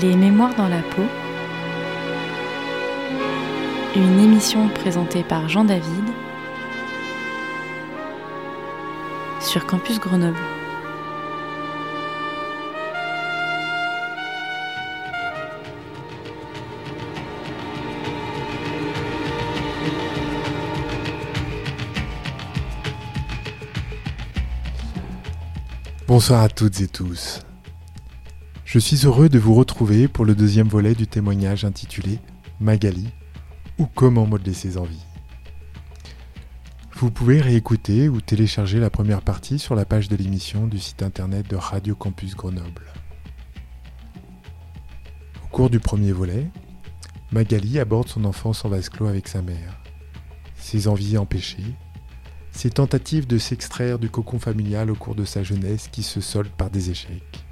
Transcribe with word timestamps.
Les 0.00 0.16
Mémoires 0.16 0.54
dans 0.54 0.68
la 0.68 0.80
peau. 0.80 1.02
Une 3.94 4.20
émission 4.20 4.70
présentée 4.70 5.22
par 5.22 5.50
Jean 5.50 5.64
David 5.64 6.04
sur 9.38 9.66
Campus 9.66 10.00
Grenoble. 10.00 10.38
Bonsoir 26.08 26.40
à 26.40 26.48
toutes 26.48 26.80
et 26.80 26.88
tous. 26.88 27.40
Je 28.72 28.78
suis 28.78 29.04
heureux 29.04 29.28
de 29.28 29.38
vous 29.38 29.52
retrouver 29.52 30.08
pour 30.08 30.24
le 30.24 30.34
deuxième 30.34 30.66
volet 30.66 30.94
du 30.94 31.06
témoignage 31.06 31.66
intitulé 31.66 32.18
Magali 32.58 33.06
ou 33.76 33.84
comment 33.84 34.24
modeler 34.24 34.54
ses 34.54 34.78
envies. 34.78 35.04
Vous 36.94 37.10
pouvez 37.10 37.42
réécouter 37.42 38.08
ou 38.08 38.22
télécharger 38.22 38.80
la 38.80 38.88
première 38.88 39.20
partie 39.20 39.58
sur 39.58 39.74
la 39.74 39.84
page 39.84 40.08
de 40.08 40.16
l'émission 40.16 40.66
du 40.66 40.78
site 40.78 41.02
internet 41.02 41.50
de 41.50 41.56
Radio 41.56 41.94
Campus 41.94 42.34
Grenoble. 42.34 42.86
Au 45.44 45.48
cours 45.48 45.68
du 45.68 45.78
premier 45.78 46.12
volet, 46.12 46.46
Magali 47.30 47.78
aborde 47.78 48.08
son 48.08 48.24
enfance 48.24 48.64
en 48.64 48.70
vase 48.70 48.88
clos 48.88 49.06
avec 49.06 49.28
sa 49.28 49.42
mère, 49.42 49.82
ses 50.56 50.88
envies 50.88 51.18
empêchées, 51.18 51.74
ses 52.52 52.70
tentatives 52.70 53.26
de 53.26 53.36
s'extraire 53.36 53.98
du 53.98 54.08
cocon 54.08 54.38
familial 54.38 54.90
au 54.90 54.94
cours 54.94 55.14
de 55.14 55.26
sa 55.26 55.42
jeunesse 55.42 55.88
qui 55.92 56.02
se 56.02 56.22
soldent 56.22 56.56
par 56.56 56.70
des 56.70 56.88
échecs. 56.88 57.44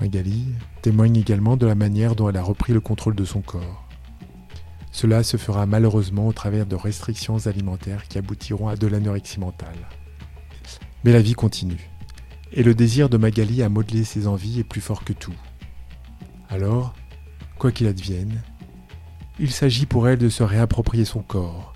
Magali 0.00 0.46
témoigne 0.82 1.16
également 1.16 1.56
de 1.56 1.66
la 1.66 1.74
manière 1.74 2.14
dont 2.14 2.28
elle 2.28 2.36
a 2.36 2.42
repris 2.42 2.72
le 2.72 2.80
contrôle 2.80 3.16
de 3.16 3.24
son 3.24 3.40
corps. 3.40 3.88
Cela 4.92 5.22
se 5.22 5.36
fera 5.36 5.66
malheureusement 5.66 6.28
au 6.28 6.32
travers 6.32 6.66
de 6.66 6.76
restrictions 6.76 7.46
alimentaires 7.46 8.06
qui 8.08 8.18
aboutiront 8.18 8.68
à 8.68 8.76
de 8.76 8.86
l'anorexie 8.86 9.40
mentale. 9.40 9.88
Mais 11.04 11.12
la 11.12 11.20
vie 11.20 11.34
continue, 11.34 11.90
et 12.52 12.62
le 12.62 12.74
désir 12.74 13.08
de 13.08 13.16
Magali 13.16 13.62
à 13.62 13.68
modeler 13.68 14.04
ses 14.04 14.26
envies 14.26 14.60
est 14.60 14.64
plus 14.64 14.80
fort 14.80 15.04
que 15.04 15.12
tout. 15.12 15.34
Alors, 16.48 16.94
quoi 17.58 17.72
qu'il 17.72 17.86
advienne, 17.86 18.42
il 19.38 19.50
s'agit 19.50 19.86
pour 19.86 20.08
elle 20.08 20.18
de 20.18 20.28
se 20.28 20.42
réapproprier 20.42 21.04
son 21.04 21.22
corps, 21.22 21.74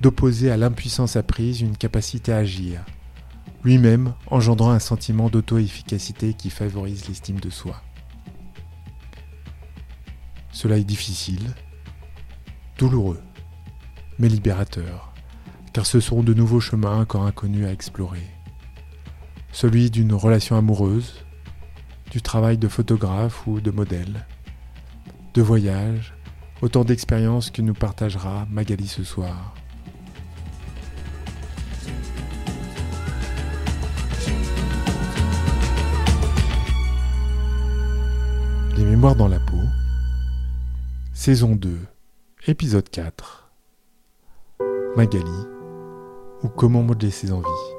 d'opposer 0.00 0.50
à 0.50 0.56
l'impuissance 0.56 1.16
apprise 1.16 1.60
une 1.60 1.76
capacité 1.76 2.32
à 2.32 2.38
agir, 2.38 2.84
lui-même 3.64 4.12
engendrant 4.26 4.70
un 4.70 4.78
sentiment 4.78 5.30
d'auto-efficacité 5.30 6.34
qui 6.34 6.50
favorise 6.50 7.08
l'estime 7.08 7.40
de 7.40 7.50
soi. 7.50 7.82
Cela 10.52 10.76
est 10.76 10.84
difficile, 10.84 11.50
douloureux, 12.78 13.22
mais 14.18 14.28
libérateur, 14.28 15.12
car 15.72 15.86
ce 15.86 15.98
sont 15.98 16.22
de 16.22 16.34
nouveaux 16.34 16.60
chemins 16.60 17.00
encore 17.00 17.24
inconnus 17.24 17.66
à 17.66 17.72
explorer. 17.72 18.26
Celui 19.50 19.90
d'une 19.90 20.12
relation 20.12 20.56
amoureuse, 20.56 21.24
du 22.10 22.20
travail 22.20 22.58
de 22.58 22.68
photographe 22.68 23.46
ou 23.46 23.60
de 23.60 23.70
modèle, 23.70 24.26
de 25.32 25.42
voyage, 25.42 26.14
autant 26.60 26.84
d'expériences 26.84 27.50
que 27.50 27.62
nous 27.62 27.74
partagera 27.74 28.46
Magali 28.50 28.86
ce 28.86 29.04
soir. 29.04 29.54
Les 38.94 38.96
Mémoires 38.96 39.16
dans 39.16 39.26
la 39.26 39.40
peau, 39.40 39.58
saison 41.12 41.56
2, 41.56 41.76
épisode 42.46 42.88
4. 42.88 43.50
Magali, 44.96 45.24
ou 46.44 46.48
comment 46.48 46.84
modeler 46.84 47.10
ses 47.10 47.32
envies? 47.32 47.73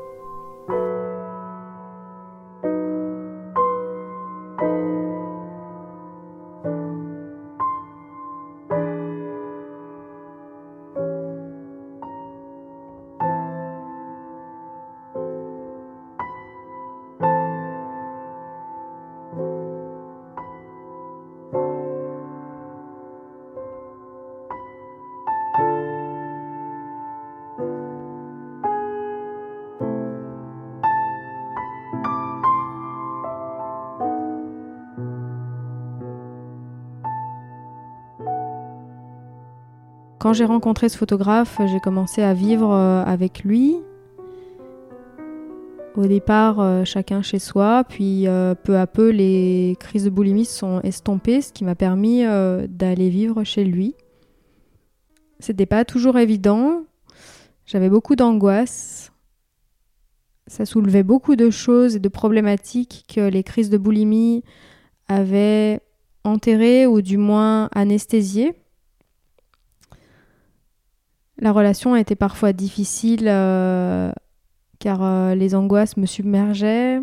J'ai 40.36 40.46
rencontré 40.46 40.90
ce 40.90 40.98
photographe, 40.98 41.60
j'ai 41.66 41.80
commencé 41.80 42.22
à 42.22 42.34
vivre 42.34 42.72
euh, 42.72 43.04
avec 43.06 43.44
lui. 43.44 43.78
Au 45.96 46.06
départ, 46.06 46.60
euh, 46.60 46.84
chacun 46.84 47.22
chez 47.22 47.40
soi, 47.40 47.86
puis 47.88 48.28
euh, 48.28 48.54
peu 48.54 48.78
à 48.78 48.86
peu, 48.86 49.10
les 49.10 49.78
crises 49.80 50.04
de 50.04 50.10
boulimie 50.10 50.46
sont 50.46 50.82
estompées, 50.82 51.42
ce 51.42 51.54
qui 51.54 51.64
m'a 51.64 51.76
permis 51.76 52.24
d'aller 52.68 53.10
vivre 53.10 53.44
chez 53.44 53.64
lui. 53.64 53.96
C'était 55.40 55.66
pas 55.66 55.86
toujours 55.86 56.18
évident. 56.18 56.84
J'avais 57.66 57.90
beaucoup 57.90 58.16
d'angoisse. 58.16 59.14
Ça 60.48 60.66
soulevait 60.66 61.04
beaucoup 61.04 61.36
de 61.36 61.50
choses 61.50 61.96
et 61.96 62.00
de 62.00 62.10
problématiques 62.10 63.06
que 63.14 63.22
les 63.22 63.44
crises 63.44 63.70
de 63.70 63.78
boulimie 63.78 64.44
avaient 65.08 65.80
enterrées 66.24 66.86
ou 66.86 67.02
du 67.02 67.18
moins 67.18 67.70
anesthésiées. 67.74 68.54
La 71.38 71.52
relation 71.52 71.96
était 71.96 72.16
parfois 72.16 72.54
difficile 72.54 73.28
euh, 73.28 74.12
car 74.80 75.04
euh, 75.04 75.36
les 75.36 75.54
angoisses 75.54 75.98
me 75.98 76.06
submergeaient. 76.06 77.02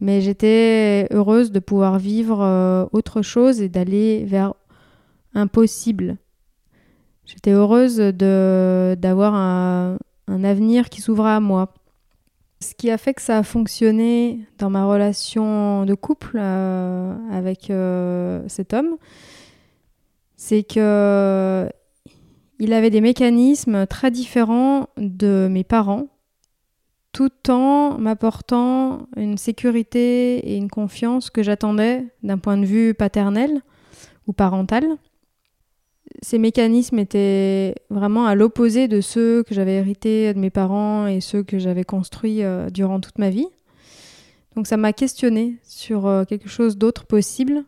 Mais 0.00 0.20
j'étais 0.20 1.06
heureuse 1.12 1.52
de 1.52 1.60
pouvoir 1.60 1.98
vivre 1.98 2.42
euh, 2.42 2.86
autre 2.92 3.22
chose 3.22 3.62
et 3.62 3.68
d'aller 3.68 4.24
vers 4.24 4.54
un. 5.34 5.46
J'étais 7.24 7.52
heureuse 7.52 7.96
d'avoir 7.96 9.34
un, 9.34 9.96
un 10.26 10.44
avenir 10.44 10.90
qui 10.90 11.00
s'ouvrait 11.00 11.30
à 11.30 11.40
moi. 11.40 11.72
Ce 12.60 12.74
qui 12.74 12.90
a 12.90 12.98
fait 12.98 13.14
que 13.14 13.22
ça 13.22 13.38
a 13.38 13.42
fonctionné 13.42 14.40
dans 14.58 14.68
ma 14.70 14.84
relation 14.84 15.86
de 15.86 15.94
couple 15.94 16.38
avec 16.38 17.72
cet 18.48 18.74
homme, 18.74 18.96
c'est 20.36 20.62
que 20.64 21.68
il 22.62 22.72
avait 22.74 22.90
des 22.90 23.00
mécanismes 23.00 23.88
très 23.88 24.12
différents 24.12 24.86
de 24.96 25.48
mes 25.50 25.64
parents, 25.64 26.06
tout 27.10 27.50
en 27.50 27.98
m'apportant 27.98 29.08
une 29.16 29.36
sécurité 29.36 30.38
et 30.38 30.58
une 30.58 30.70
confiance 30.70 31.28
que 31.28 31.42
j'attendais 31.42 32.04
d'un 32.22 32.38
point 32.38 32.56
de 32.56 32.64
vue 32.64 32.94
paternel 32.94 33.62
ou 34.28 34.32
parental. 34.32 34.84
Ces 36.22 36.38
mécanismes 36.38 37.00
étaient 37.00 37.74
vraiment 37.90 38.26
à 38.26 38.36
l'opposé 38.36 38.86
de 38.86 39.00
ceux 39.00 39.42
que 39.42 39.56
j'avais 39.56 39.74
hérités 39.74 40.32
de 40.32 40.38
mes 40.38 40.50
parents 40.50 41.08
et 41.08 41.20
ceux 41.20 41.42
que 41.42 41.58
j'avais 41.58 41.82
construits 41.82 42.44
euh, 42.44 42.70
durant 42.70 43.00
toute 43.00 43.18
ma 43.18 43.30
vie. 43.30 43.48
Donc 44.54 44.68
ça 44.68 44.76
m'a 44.76 44.92
questionné 44.92 45.56
sur 45.64 46.06
euh, 46.06 46.24
quelque 46.24 46.48
chose 46.48 46.78
d'autre 46.78 47.06
possible. 47.06 47.64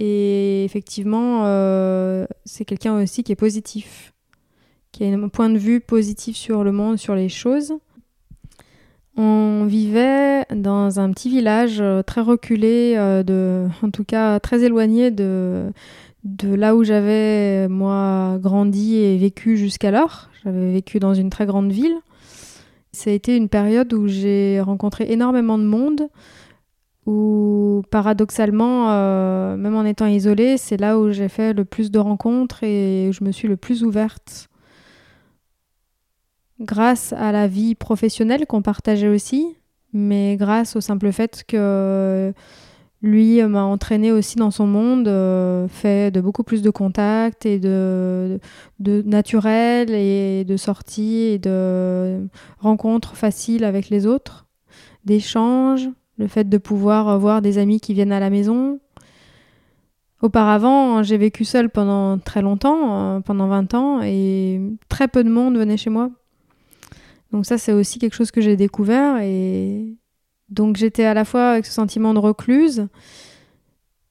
Et 0.00 0.64
effectivement, 0.64 1.42
euh, 1.44 2.26
c'est 2.44 2.64
quelqu'un 2.64 3.00
aussi 3.00 3.22
qui 3.22 3.30
est 3.30 3.36
positif 3.36 4.11
un 5.10 5.28
point 5.28 5.50
de 5.50 5.58
vue 5.58 5.80
positif 5.80 6.36
sur 6.36 6.64
le 6.64 6.72
monde, 6.72 6.98
sur 6.98 7.14
les 7.14 7.28
choses. 7.28 7.74
On 9.16 9.66
vivait 9.66 10.46
dans 10.54 10.98
un 10.98 11.10
petit 11.12 11.28
village 11.28 11.80
euh, 11.80 12.02
très 12.02 12.22
reculé, 12.22 12.94
euh, 12.96 13.68
en 13.82 13.90
tout 13.90 14.04
cas 14.04 14.40
très 14.40 14.62
éloigné 14.62 15.10
de, 15.10 15.70
de 16.24 16.54
là 16.54 16.74
où 16.74 16.82
j'avais 16.82 17.68
moi 17.68 18.38
grandi 18.40 18.96
et 18.96 19.18
vécu 19.18 19.56
jusqu'alors. 19.56 20.30
J'avais 20.44 20.72
vécu 20.72 20.98
dans 20.98 21.14
une 21.14 21.28
très 21.28 21.44
grande 21.44 21.70
ville. 21.70 21.96
Ça 22.92 23.10
a 23.10 23.12
été 23.12 23.36
une 23.36 23.48
période 23.48 23.92
où 23.92 24.06
j'ai 24.06 24.60
rencontré 24.60 25.10
énormément 25.10 25.58
de 25.58 25.64
monde, 25.64 26.08
où 27.06 27.82
paradoxalement, 27.90 28.90
euh, 28.90 29.56
même 29.56 29.76
en 29.76 29.84
étant 29.84 30.06
isolée, 30.06 30.56
c'est 30.56 30.78
là 30.78 30.98
où 30.98 31.10
j'ai 31.10 31.28
fait 31.28 31.52
le 31.52 31.64
plus 31.64 31.90
de 31.90 31.98
rencontres 31.98 32.64
et 32.64 33.08
où 33.08 33.12
je 33.12 33.24
me 33.24 33.32
suis 33.32 33.48
le 33.48 33.56
plus 33.56 33.82
ouverte 33.84 34.48
grâce 36.62 37.12
à 37.12 37.32
la 37.32 37.48
vie 37.48 37.74
professionnelle 37.74 38.46
qu'on 38.46 38.62
partageait 38.62 39.08
aussi, 39.08 39.56
mais 39.92 40.36
grâce 40.36 40.76
au 40.76 40.80
simple 40.80 41.12
fait 41.12 41.44
que 41.46 42.32
lui 43.02 43.42
m'a 43.42 43.64
entraîné 43.64 44.12
aussi 44.12 44.36
dans 44.36 44.52
son 44.52 44.66
monde, 44.66 45.06
fait 45.68 46.12
de 46.12 46.20
beaucoup 46.20 46.44
plus 46.44 46.62
de 46.62 46.70
contacts 46.70 47.44
et 47.44 47.58
de, 47.58 48.38
de 48.78 49.02
naturel 49.02 49.90
et 49.90 50.44
de 50.44 50.56
sorties 50.56 51.32
et 51.32 51.38
de 51.38 52.28
rencontres 52.60 53.16
faciles 53.16 53.64
avec 53.64 53.90
les 53.90 54.06
autres, 54.06 54.46
d'échanges, 55.04 55.88
le 56.16 56.28
fait 56.28 56.48
de 56.48 56.58
pouvoir 56.58 57.18
voir 57.18 57.42
des 57.42 57.58
amis 57.58 57.80
qui 57.80 57.92
viennent 57.92 58.12
à 58.12 58.20
la 58.20 58.30
maison. 58.30 58.78
Auparavant, 60.22 61.02
j'ai 61.02 61.16
vécu 61.16 61.44
seule 61.44 61.68
pendant 61.68 62.18
très 62.18 62.42
longtemps, 62.42 63.20
pendant 63.22 63.48
20 63.48 63.74
ans, 63.74 64.00
et 64.02 64.60
très 64.88 65.08
peu 65.08 65.24
de 65.24 65.28
monde 65.28 65.58
venait 65.58 65.76
chez 65.76 65.90
moi. 65.90 66.10
Donc 67.32 67.46
ça, 67.46 67.58
c'est 67.58 67.72
aussi 67.72 67.98
quelque 67.98 68.14
chose 68.14 68.30
que 68.30 68.40
j'ai 68.40 68.56
découvert 68.56 69.18
et 69.22 69.96
donc 70.52 70.76
j'étais 70.76 71.04
à 71.04 71.14
la 71.14 71.24
fois 71.24 71.52
avec 71.52 71.66
ce 71.66 71.72
sentiment 71.72 72.12
de 72.12 72.18
recluse, 72.18 72.88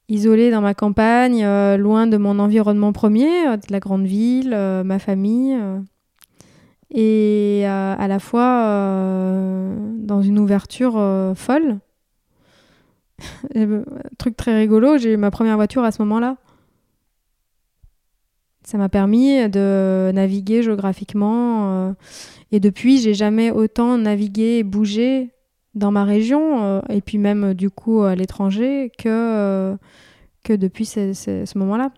isolée 0.08 0.50
dans 0.50 0.60
ma 0.60 0.74
campagne, 0.74 1.44
euh, 1.44 1.76
loin 1.76 2.08
de 2.08 2.16
mon 2.16 2.38
environnement 2.40 2.92
premier, 2.92 3.46
euh, 3.46 3.56
de 3.56 3.70
la 3.70 3.78
grande 3.78 4.04
ville, 4.04 4.52
euh, 4.52 4.82
ma 4.82 4.98
famille, 4.98 5.56
et 6.90 7.64
à 7.64 8.06
la 8.06 8.18
fois 8.18 8.66
dans 9.96 10.20
une 10.20 10.38
ouverture 10.38 11.00
folle. 11.34 11.78
truc 14.18 14.36
très 14.36 14.54
rigolo, 14.58 14.98
j'ai 14.98 15.14
eu 15.14 15.16
ma 15.16 15.30
première 15.30 15.56
voiture 15.56 15.84
à 15.84 15.92
ce 15.92 16.02
moment-là. 16.02 16.36
Ça 18.64 18.76
m'a 18.76 18.90
permis 18.90 19.48
de 19.48 20.10
naviguer 20.12 20.62
géographiquement. 20.62 21.94
Et 22.52 22.60
depuis, 22.60 22.98
j'ai 22.98 23.14
jamais 23.14 23.50
autant 23.50 23.96
navigué 23.96 24.58
et 24.58 24.62
bougé 24.62 25.30
dans 25.74 25.90
ma 25.90 26.04
région 26.04 26.62
euh, 26.62 26.80
et 26.90 27.00
puis 27.00 27.16
même 27.16 27.44
euh, 27.44 27.54
du 27.54 27.70
coup 27.70 28.02
à 28.02 28.14
l'étranger 28.14 28.92
que, 28.98 29.08
euh, 29.08 29.76
que 30.44 30.52
depuis 30.52 30.84
ce, 30.84 31.58
moment-là. 31.58 31.90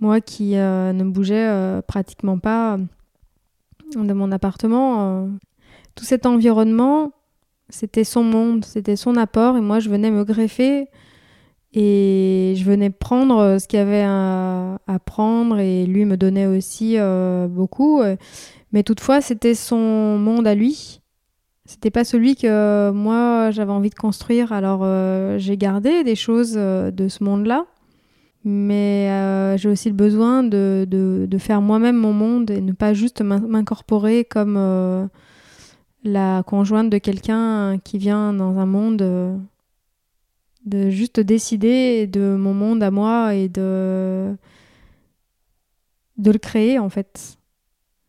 Moi 0.00 0.20
qui 0.20 0.54
ne 0.54 1.04
bougeais 1.04 1.80
pratiquement 1.86 2.36
pas 2.36 2.76
de 3.94 4.12
mon 4.12 4.32
appartement, 4.32 5.28
tout 5.94 6.04
cet 6.04 6.26
environnement, 6.26 7.12
c'était 7.68 8.02
son 8.02 8.24
monde, 8.24 8.64
c'était 8.64 8.96
son 8.96 9.16
apport 9.16 9.56
et 9.56 9.60
moi 9.60 9.78
je 9.78 9.88
venais 9.88 10.10
me 10.10 10.24
greffer 10.24 10.88
et 11.72 12.54
je 12.56 12.64
venais 12.64 12.90
prendre 12.90 13.58
ce 13.60 13.68
qu'il 13.68 13.78
y 13.78 13.82
avait 13.82 14.02
à, 14.02 14.80
à, 14.88 14.98
prendre 14.98 15.60
et 15.60 15.86
lui 15.86 16.04
me 16.04 16.16
donnait 16.16 16.46
aussi 16.46 16.96
beaucoup. 17.48 18.02
Mais 18.72 18.82
toutefois, 18.82 19.20
c'était 19.20 19.54
son 19.54 20.18
monde 20.18 20.46
à 20.46 20.54
lui 20.54 21.02
c'était 21.64 21.90
pas 21.90 22.04
celui 22.04 22.34
que 22.34 22.90
moi 22.90 23.50
j'avais 23.50 23.72
envie 23.72 23.90
de 23.90 23.94
construire. 23.94 24.52
Alors 24.52 24.80
euh, 24.82 25.38
j'ai 25.38 25.56
gardé 25.56 26.04
des 26.04 26.16
choses 26.16 26.54
euh, 26.56 26.90
de 26.90 27.08
ce 27.08 27.22
monde-là, 27.22 27.66
mais 28.44 29.10
euh, 29.10 29.56
j'ai 29.56 29.68
aussi 29.68 29.88
le 29.88 29.94
besoin 29.94 30.42
de, 30.42 30.86
de, 30.88 31.38
faire 31.38 31.62
moi-même 31.62 31.96
mon 31.96 32.12
monde 32.12 32.50
et 32.50 32.60
ne 32.60 32.72
pas 32.72 32.94
juste 32.94 33.22
m'incorporer 33.22 34.24
comme 34.24 35.08
la 36.04 36.42
conjointe 36.42 36.90
de 36.90 36.98
quelqu'un 36.98 37.78
qui 37.78 37.98
vient 37.98 38.32
dans 38.32 38.58
un 38.58 38.66
monde. 38.66 38.96
de 40.66 40.90
juste 40.90 41.20
décider 41.20 42.06
de 42.06 42.36
mon 42.36 42.54
monde 42.54 42.82
à 42.82 42.90
moi 42.90 43.34
et 43.34 43.48
de, 43.48 44.34
de 46.18 46.30
le 46.30 46.38
créer 46.38 46.78
en 46.78 46.88
fait. 46.88 47.38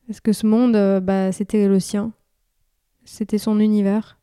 Parce 0.07 0.19
que 0.19 0.33
ce 0.33 0.45
monde, 0.45 0.73
bah, 1.01 1.31
c'était 1.31 1.67
le 1.67 1.79
sien? 1.79 2.11
C'était 3.05 3.37
son 3.37 3.59
univers? 3.59 4.17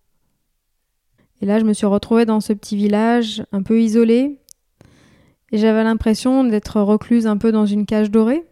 Et 1.40 1.46
là, 1.46 1.58
je 1.58 1.64
me 1.64 1.72
suis 1.72 1.86
retrouvée 1.86 2.26
dans 2.26 2.40
ce 2.40 2.52
petit 2.52 2.76
village 2.76 3.42
un 3.52 3.62
peu 3.62 3.80
isolé. 3.80 4.38
Et 5.52 5.58
j'avais 5.58 5.82
l'impression 5.84 6.44
d'être 6.44 6.80
recluse 6.80 7.26
un 7.26 7.36
peu 7.36 7.50
dans 7.50 7.66
une 7.66 7.86
cage 7.86 8.10
dorée. 8.10 8.44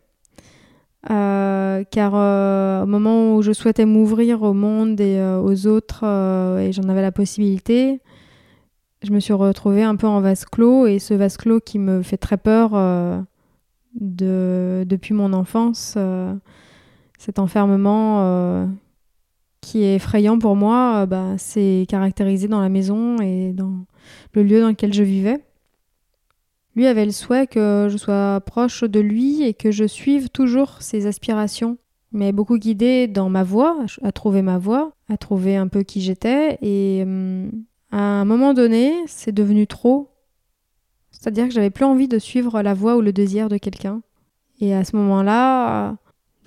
Euh, 1.11 1.85
car 1.91 2.13
euh, 2.15 2.83
au 2.83 2.87
moment 2.87 3.37
où 3.37 3.43
je 3.43 3.53
souhaitais 3.53 3.87
m'ouvrir 3.87 4.43
au 4.43 4.53
monde 4.53 5.01
et 5.01 5.19
euh, 5.19 5.41
aux 5.41 5.67
autres, 5.67 6.05
et 6.61 6.73
j'en 6.73 6.89
avais 6.89 7.03
la 7.03 7.13
possibilité, 7.13 8.01
je 9.03 9.13
me 9.13 9.21
suis 9.21 9.33
retrouvée 9.33 9.85
un 9.85 9.97
peu 9.97 10.07
en 10.07 10.21
vase 10.21 10.45
clos. 10.45 10.87
Et 10.87 10.99
ce 10.99 11.15
vase 11.15 11.37
clos 11.37 11.61
qui 11.61 11.79
me 11.79 12.03
fait 12.03 12.17
très 12.17 12.37
peur 12.37 12.73
de, 14.01 14.85
depuis 14.87 15.15
mon 15.15 15.33
enfance, 15.33 15.97
cet 17.19 17.39
enfermement 17.39 18.69
qui 19.61 19.83
est 19.83 19.97
effrayant 19.97 20.39
pour 20.39 20.57
moi, 20.57 21.03
euh, 21.03 21.07
bah, 21.07 21.35
c'est 21.37 21.87
caractérisé 21.89 22.49
dans 22.49 22.61
la 22.61 22.69
maison 22.69 23.17
et 23.21 23.53
dans 23.53 23.85
le 24.33 24.43
lieu 24.43 24.61
dans 24.61 24.69
lequel 24.69 24.93
je 24.93 25.03
vivais. 25.03 25.45
Lui 26.77 26.87
avait 26.87 27.05
le 27.05 27.13
souhait 27.13 27.47
que 27.47 27.89
je 27.91 27.97
sois 27.97 28.41
proche 28.41 28.85
de 28.85 29.01
lui 29.01 29.43
et 29.43 29.53
que 29.53 29.71
je 29.71 29.85
suive 29.85 30.31
toujours 30.31 30.81
ses 30.81 31.07
aspirations. 31.07 31.77
Mais 32.13 32.33
beaucoup 32.33 32.57
guidé 32.57 33.07
dans 33.07 33.29
ma 33.29 33.43
voie, 33.43 33.85
à 34.03 34.13
trouver 34.13 34.41
ma 34.41 34.57
voie, 34.57 34.93
à 35.11 35.19
trouver 35.19 35.57
un 35.57 35.69
peu 35.69 35.83
qui 35.83 36.01
j'étais. 36.01 36.59
Et 36.63 37.03
hum, 37.03 37.51
à 37.91 38.01
un 38.01 38.25
moment 38.25 38.55
donné, 38.55 38.95
c'est 39.07 39.33
devenu 39.33 39.67
trop. 39.67 40.09
C'est-à-dire 41.11 41.49
que 41.49 41.53
j'avais 41.53 41.71
plus 41.71 41.85
envie 41.85 42.09
de 42.09 42.19
suivre 42.19 42.63
la 42.63 42.75
voie 42.75 42.97
ou 42.97 43.01
le 43.01 43.13
désir 43.13 43.49
de 43.49 43.59
quelqu'un. 43.59 44.03
Et 44.61 44.73
à 44.75 44.85
ce 44.85 44.97
moment-là, 44.97 45.97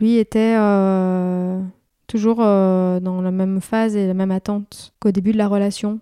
lui 0.01 0.17
était 0.17 0.55
euh, 0.57 1.61
toujours 2.07 2.39
euh, 2.39 2.99
dans 2.99 3.21
la 3.21 3.31
même 3.31 3.61
phase 3.61 3.95
et 3.95 4.07
la 4.07 4.13
même 4.13 4.31
attente 4.31 4.93
qu'au 4.99 5.11
début 5.11 5.31
de 5.31 5.37
la 5.37 5.47
relation. 5.47 5.99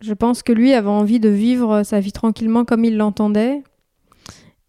Je 0.00 0.12
pense 0.12 0.42
que 0.42 0.52
lui 0.52 0.74
avait 0.74 0.88
envie 0.88 1.20
de 1.20 1.28
vivre 1.28 1.82
sa 1.84 2.00
vie 2.00 2.12
tranquillement 2.12 2.64
comme 2.64 2.84
il 2.84 2.96
l'entendait 2.96 3.62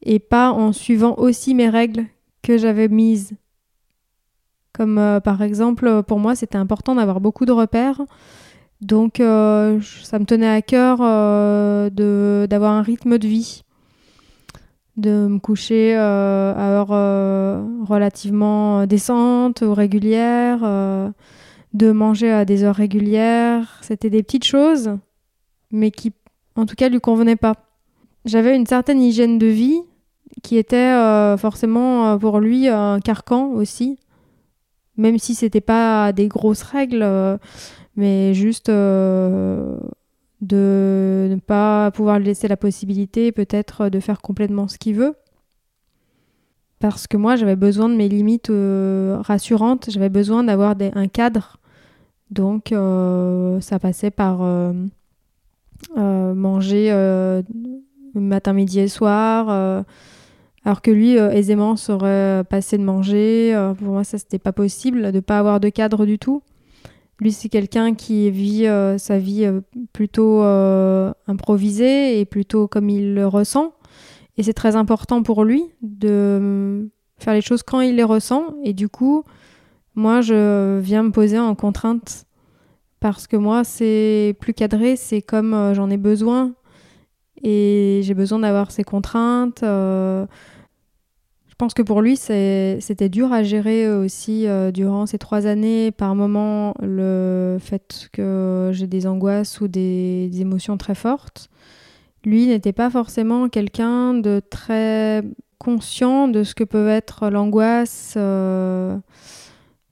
et 0.03 0.19
pas 0.19 0.51
en 0.51 0.71
suivant 0.71 1.15
aussi 1.17 1.53
mes 1.53 1.69
règles 1.69 2.05
que 2.41 2.57
j'avais 2.57 2.87
mises. 2.87 3.33
Comme 4.71 4.97
euh, 4.97 5.19
par 5.19 5.41
exemple, 5.41 6.03
pour 6.03 6.19
moi, 6.19 6.35
c'était 6.35 6.57
important 6.57 6.95
d'avoir 6.95 7.19
beaucoup 7.19 7.45
de 7.45 7.51
repères. 7.51 8.01
Donc, 8.81 9.15
ça 9.17 10.19
me 10.19 10.23
tenait 10.23 10.47
à 10.47 10.61
cœur 10.61 10.99
d'avoir 10.99 12.71
un 12.71 12.81
rythme 12.81 13.17
de 13.17 13.27
vie 13.27 13.63
de 14.99 15.27
me 15.27 15.39
coucher 15.39 15.95
euh, 15.97 16.53
à 16.55 16.69
heure 16.71 16.91
euh, 16.91 17.63
relativement 17.85 18.85
décente 18.85 19.61
ou 19.61 19.73
régulière, 19.73 20.59
euh, 20.63 21.09
de 21.73 21.91
manger 21.91 22.31
à 22.31 22.45
des 22.45 22.63
heures 22.63 22.75
régulières. 22.75 23.79
C'était 23.81 24.09
des 24.09 24.23
petites 24.23 24.45
choses, 24.45 24.91
mais 25.71 25.91
qui, 25.91 26.13
en 26.55 26.65
tout 26.65 26.75
cas, 26.75 26.89
lui 26.89 26.99
convenaient 26.99 27.35
pas. 27.35 27.55
J'avais 28.25 28.55
une 28.55 28.65
certaine 28.65 29.01
hygiène 29.01 29.39
de 29.39 29.47
vie 29.47 29.81
qui 30.43 30.57
était 30.57 30.93
forcément 31.37 32.17
pour 32.19 32.39
lui 32.39 32.67
un 32.67 32.99
carcan 32.99 33.47
aussi, 33.47 33.97
même 34.97 35.17
si 35.17 35.35
c'était 35.35 35.61
pas 35.61 36.11
des 36.11 36.27
grosses 36.27 36.61
règles, 36.61 37.05
mais 37.95 38.33
juste 38.33 38.69
de 40.41 41.27
ne 41.29 41.35
pas 41.35 41.91
pouvoir 41.91 42.19
lui 42.19 42.25
laisser 42.27 42.47
la 42.47 42.57
possibilité 42.57 43.31
peut-être 43.31 43.89
de 43.89 43.99
faire 43.99 44.21
complètement 44.21 44.67
ce 44.67 44.77
qu'il 44.77 44.95
veut. 44.95 45.15
Parce 46.79 47.07
que 47.07 47.17
moi, 47.17 47.35
j'avais 47.35 47.57
besoin 47.57 47.89
de 47.89 47.95
mes 47.95 48.07
limites 48.07 48.49
euh, 48.49 49.17
rassurantes, 49.19 49.89
j'avais 49.89 50.09
besoin 50.09 50.45
d'avoir 50.45 50.75
un 50.95 51.07
cadre. 51.07 51.57
Donc, 52.31 52.71
euh, 52.71 53.59
ça 53.59 53.79
passait 53.79 54.11
par 54.11 54.39
euh, 54.41 54.73
manger 55.97 56.89
matin, 58.15 58.53
midi 58.53 58.79
et 58.79 58.87
soir. 58.87 59.49
alors 60.63 60.81
que 60.81 60.91
lui, 60.91 61.17
aisément, 61.17 61.75
saurait 61.75 62.45
passer 62.49 62.77
de 62.77 62.83
manger. 62.83 63.53
pour 63.77 63.89
moi, 63.89 64.05
ça, 64.05 64.17
c'était 64.17 64.39
pas 64.39 64.53
possible 64.53 65.11
de 65.11 65.17
ne 65.17 65.19
pas 65.19 65.39
avoir 65.39 65.59
de 65.59 65.67
cadre 65.67 66.05
du 66.05 66.17
tout. 66.17 66.41
Lui, 67.19 67.33
c'est 67.33 67.49
quelqu'un 67.49 67.95
qui 67.95 68.31
vit 68.31 68.65
euh, 68.65 68.97
sa 68.97 69.17
vie 69.17 69.43
euh, 69.43 69.59
plutôt 69.91 70.41
euh, 70.41 71.11
improvisée 71.27 72.19
et 72.19 72.25
plutôt 72.25 72.67
comme 72.67 72.89
il 72.89 73.13
le 73.13 73.27
ressent. 73.27 73.73
Et 74.37 74.43
c'est 74.43 74.53
très 74.53 74.77
important 74.77 75.21
pour 75.21 75.43
lui 75.43 75.63
de 75.81 76.89
faire 77.17 77.33
les 77.33 77.41
choses 77.41 77.61
quand 77.61 77.81
il 77.81 77.97
les 77.97 78.03
ressent. 78.03 78.55
Et 78.63 78.71
du 78.71 78.87
coup, 78.87 79.23
moi, 79.95 80.21
je 80.21 80.79
viens 80.79 81.03
me 81.03 81.11
poser 81.11 81.37
en 81.37 81.55
contrainte 81.55 82.25
parce 83.01 83.27
que 83.27 83.35
moi, 83.35 83.65
c'est 83.65 84.35
plus 84.39 84.53
cadré, 84.53 84.95
c'est 84.95 85.21
comme 85.21 85.73
j'en 85.73 85.89
ai 85.89 85.97
besoin. 85.97 86.53
Et 87.43 87.99
j'ai 88.03 88.13
besoin 88.13 88.39
d'avoir 88.39 88.71
ces 88.71 88.83
contraintes. 88.83 89.61
Pense 91.59 91.73
que 91.73 91.81
pour 91.81 92.01
lui, 92.01 92.15
c'était 92.15 93.09
dur 93.09 93.33
à 93.33 93.43
gérer 93.43 93.91
aussi 93.91 94.47
euh, 94.47 94.71
durant 94.71 95.05
ces 95.05 95.17
trois 95.17 95.45
années. 95.45 95.91
Par 95.91 96.15
moments, 96.15 96.73
le 96.81 97.57
fait 97.59 98.07
que 98.13 98.71
j'ai 98.73 98.87
des 98.87 99.05
angoisses 99.05 99.59
ou 99.59 99.67
des, 99.67 100.31
émotions 100.39 100.77
très 100.77 100.95
fortes. 100.95 101.49
Lui 102.23 102.47
n'était 102.47 102.71
pas 102.71 102.89
forcément 102.89 103.49
quelqu'un 103.49 104.13
de 104.13 104.41
très 104.49 105.21
conscient 105.57 106.29
de 106.29 106.43
ce 106.43 106.55
que 106.55 106.63
peut 106.63 106.87
être 106.87 107.29
l'angoisse. 107.29 108.13
Euh. 108.15 108.97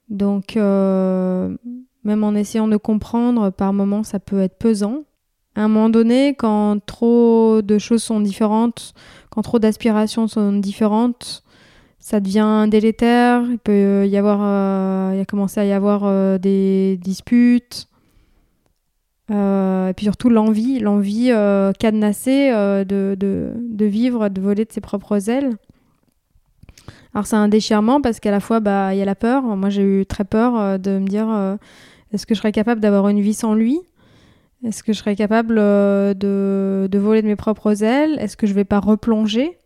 donc, 0.08 0.56
euh, 0.56 1.54
même 2.02 2.24
en 2.24 2.34
essayant 2.34 2.68
de 2.68 2.78
comprendre, 2.78 3.50
par 3.50 3.74
moments, 3.74 4.04
ça 4.04 4.18
peut 4.20 4.40
être 4.40 4.56
pesant. 4.56 5.04
À 5.54 5.64
un 5.64 5.68
moment 5.68 5.90
donné, 5.90 6.34
quand 6.34 6.78
trop 6.86 7.60
de 7.60 7.78
choses 7.78 8.02
sont 8.02 8.20
différentes, 8.20 8.94
quand 9.28 9.42
trop 9.42 9.58
d'aspirations 9.58 10.28
sont 10.28 10.52
différentes, 10.54 11.42
ça 11.98 12.20
devient 12.20 12.66
délétère. 12.68 13.42
Il 13.50 13.58
peut 13.58 14.06
y 14.06 14.16
avoir, 14.16 14.38
euh, 14.42 15.12
il 15.14 15.20
a 15.20 15.24
commencé 15.24 15.60
à 15.60 15.64
y 15.64 15.72
avoir 15.72 16.02
euh, 16.04 16.38
des 16.38 16.98
disputes. 17.02 17.88
Euh, 19.30 19.88
et 19.88 19.94
puis 19.94 20.04
surtout 20.04 20.30
l'envie, 20.30 20.78
l'envie 20.78 21.30
cadenassée 21.78 22.50
de, 22.50 23.14
de, 23.14 23.52
de, 23.58 23.84
vivre, 23.84 24.30
de 24.30 24.40
voler 24.40 24.64
de 24.64 24.72
ses 24.72 24.80
propres 24.80 25.28
ailes. 25.28 25.50
Alors 27.14 27.26
c'est 27.26 27.36
un 27.36 27.48
déchirement 27.48 28.00
parce 28.00 28.20
qu'à 28.20 28.30
la 28.30 28.40
fois 28.40 28.60
bah 28.60 28.94
il 28.94 28.98
y 28.98 29.02
a 29.02 29.04
la 29.04 29.14
peur. 29.14 29.42
Moi 29.42 29.68
j'ai 29.68 29.82
eu 29.82 30.06
très 30.06 30.24
peur 30.24 30.78
de 30.78 30.98
me 30.98 31.06
dire 31.06 31.28
est-ce 32.12 32.24
que 32.24 32.34
je 32.34 32.38
serais 32.38 32.52
capable 32.52 32.80
d'avoir 32.80 33.08
une 33.08 33.20
vie 33.20 33.34
sans 33.34 33.54
lui? 33.54 33.78
Est-ce 34.64 34.82
que 34.82 34.94
je 34.94 34.98
serais 34.98 35.14
capable 35.14 35.56
de, 35.56 36.14
de 36.90 36.98
voler 36.98 37.20
de 37.20 37.26
mes 37.26 37.36
propres 37.36 37.82
ailes? 37.82 38.16
Est-ce 38.20 38.36
que 38.36 38.46
je 38.46 38.54
vais 38.54 38.64
pas 38.64 38.80
replonger? 38.80 39.57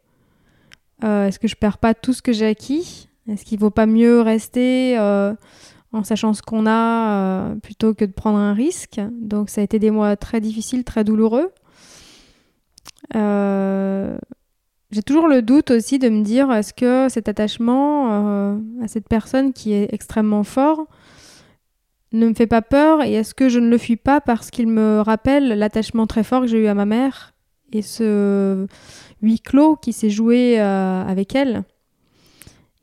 Euh, 1.04 1.26
est-ce 1.26 1.38
que 1.38 1.48
je 1.48 1.56
perds 1.56 1.78
pas 1.78 1.94
tout 1.94 2.12
ce 2.12 2.22
que 2.22 2.32
j'ai 2.32 2.46
acquis? 2.46 3.08
Est-ce 3.28 3.44
qu'il 3.44 3.58
vaut 3.58 3.70
pas 3.70 3.86
mieux 3.86 4.20
rester 4.20 4.98
euh, 4.98 5.34
en 5.92 6.04
sachant 6.04 6.34
ce 6.34 6.42
qu'on 6.42 6.66
a 6.66 7.50
euh, 7.50 7.54
plutôt 7.56 7.94
que 7.94 8.04
de 8.04 8.12
prendre 8.12 8.38
un 8.38 8.52
risque? 8.52 9.00
Donc 9.20 9.50
ça 9.50 9.60
a 9.60 9.64
été 9.64 9.78
des 9.78 9.90
mois 9.90 10.16
très 10.16 10.40
difficiles, 10.40 10.84
très 10.84 11.04
douloureux. 11.04 11.50
j'ai 13.14 15.02
toujours 15.02 15.28
le 15.28 15.42
doute 15.42 15.70
aussi 15.70 15.98
de 15.98 16.08
me 16.08 16.22
dire 16.22 16.52
est-ce 16.52 16.74
que 16.74 17.08
cet 17.08 17.28
attachement 17.28 18.58
à 18.82 18.88
cette 18.88 19.08
personne 19.08 19.52
qui 19.52 19.72
est 19.72 19.92
extrêmement 19.92 20.44
fort 20.44 20.86
ne 22.12 22.28
me 22.28 22.34
fait 22.34 22.46
pas 22.46 22.62
peur? 22.62 23.02
Et 23.02 23.14
est-ce 23.14 23.34
que 23.34 23.48
je 23.48 23.58
ne 23.58 23.68
le 23.68 23.78
fuis 23.78 23.96
pas 23.96 24.20
parce 24.20 24.50
qu'il 24.50 24.68
me 24.68 25.00
rappelle 25.00 25.48
l'attachement 25.48 26.06
très 26.06 26.24
fort 26.24 26.42
que 26.42 26.46
j'ai 26.46 26.58
eu 26.58 26.66
à 26.66 26.74
ma 26.74 26.86
mère? 26.86 27.31
Et 27.74 27.82
ce 27.82 28.66
huis 29.22 29.40
clos 29.40 29.76
qui 29.76 29.92
s'est 29.92 30.10
joué 30.10 30.60
euh, 30.60 31.04
avec 31.04 31.34
elle. 31.34 31.64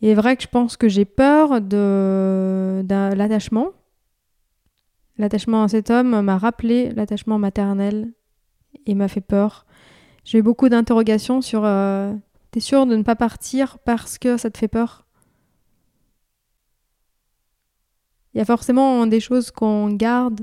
Il 0.02 0.10
est 0.10 0.14
vrai 0.14 0.38
que 0.38 0.44
je 0.44 0.48
pense 0.48 0.78
que 0.78 0.88
j'ai 0.88 1.06
peur 1.06 1.60
de, 1.62 2.84
l'attachement. 2.88 3.70
L'attachement 5.18 5.64
à 5.64 5.68
cet 5.68 5.90
homme 5.90 6.22
m'a 6.22 6.38
rappelé 6.38 6.92
l'attachement 6.92 7.38
maternel 7.38 8.14
et 8.86 8.96
m'a 8.96 9.10
fait 9.10 9.22
peur. 9.22 9.66
J'ai 10.24 10.38
eu 10.38 10.42
beaucoup 10.42 10.70
d'interrogations 10.70 11.42
sur 11.42 11.66
euh, 11.66 12.14
T'es 12.52 12.60
sûr 12.60 12.88
de 12.88 12.96
ne 12.96 13.04
pas 13.04 13.16
partir 13.16 13.78
parce 13.80 14.18
que 14.18 14.38
ça 14.38 14.50
te 14.50 14.58
fait 14.58 14.68
peur? 14.68 15.06
Il 18.34 18.40
y 18.40 18.42
a 18.42 18.46
forcément 18.46 19.06
des 19.06 19.20
choses 19.20 19.52
qu'on 19.52 19.92
garde 19.92 20.42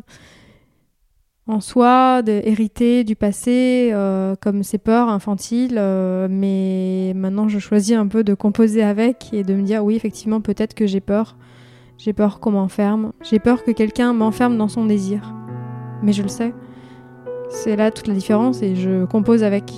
en 1.48 1.60
soi, 1.60 2.22
hériter 2.26 3.04
du 3.04 3.14
passé, 3.14 3.90
euh, 3.92 4.34
comme 4.40 4.62
ses 4.62 4.78
peurs 4.78 5.08
infantiles. 5.08 5.76
Euh, 5.78 6.26
mais 6.30 7.12
maintenant, 7.14 7.48
je 7.48 7.58
choisis 7.58 7.96
un 7.96 8.06
peu 8.06 8.24
de 8.24 8.34
composer 8.34 8.82
avec 8.82 9.32
et 9.32 9.44
de 9.44 9.54
me 9.54 9.62
dire 9.62 9.84
oui, 9.84 9.94
effectivement, 9.94 10.40
peut-être 10.40 10.74
que 10.74 10.86
j'ai 10.86 11.00
peur. 11.00 11.36
J'ai 11.98 12.12
peur 12.12 12.40
qu'on 12.40 12.50
m'enferme. 12.50 13.12
J'ai 13.22 13.38
peur 13.38 13.64
que 13.64 13.70
quelqu'un 13.70 14.12
m'enferme 14.12 14.58
dans 14.58 14.68
son 14.68 14.84
désir. 14.84 15.34
Mais 16.02 16.12
je 16.12 16.22
le 16.22 16.28
sais. 16.28 16.52
C'est 17.48 17.76
là 17.76 17.90
toute 17.90 18.08
la 18.08 18.14
différence 18.14 18.62
et 18.62 18.74
je 18.74 19.04
compose 19.06 19.42
avec. 19.42 19.72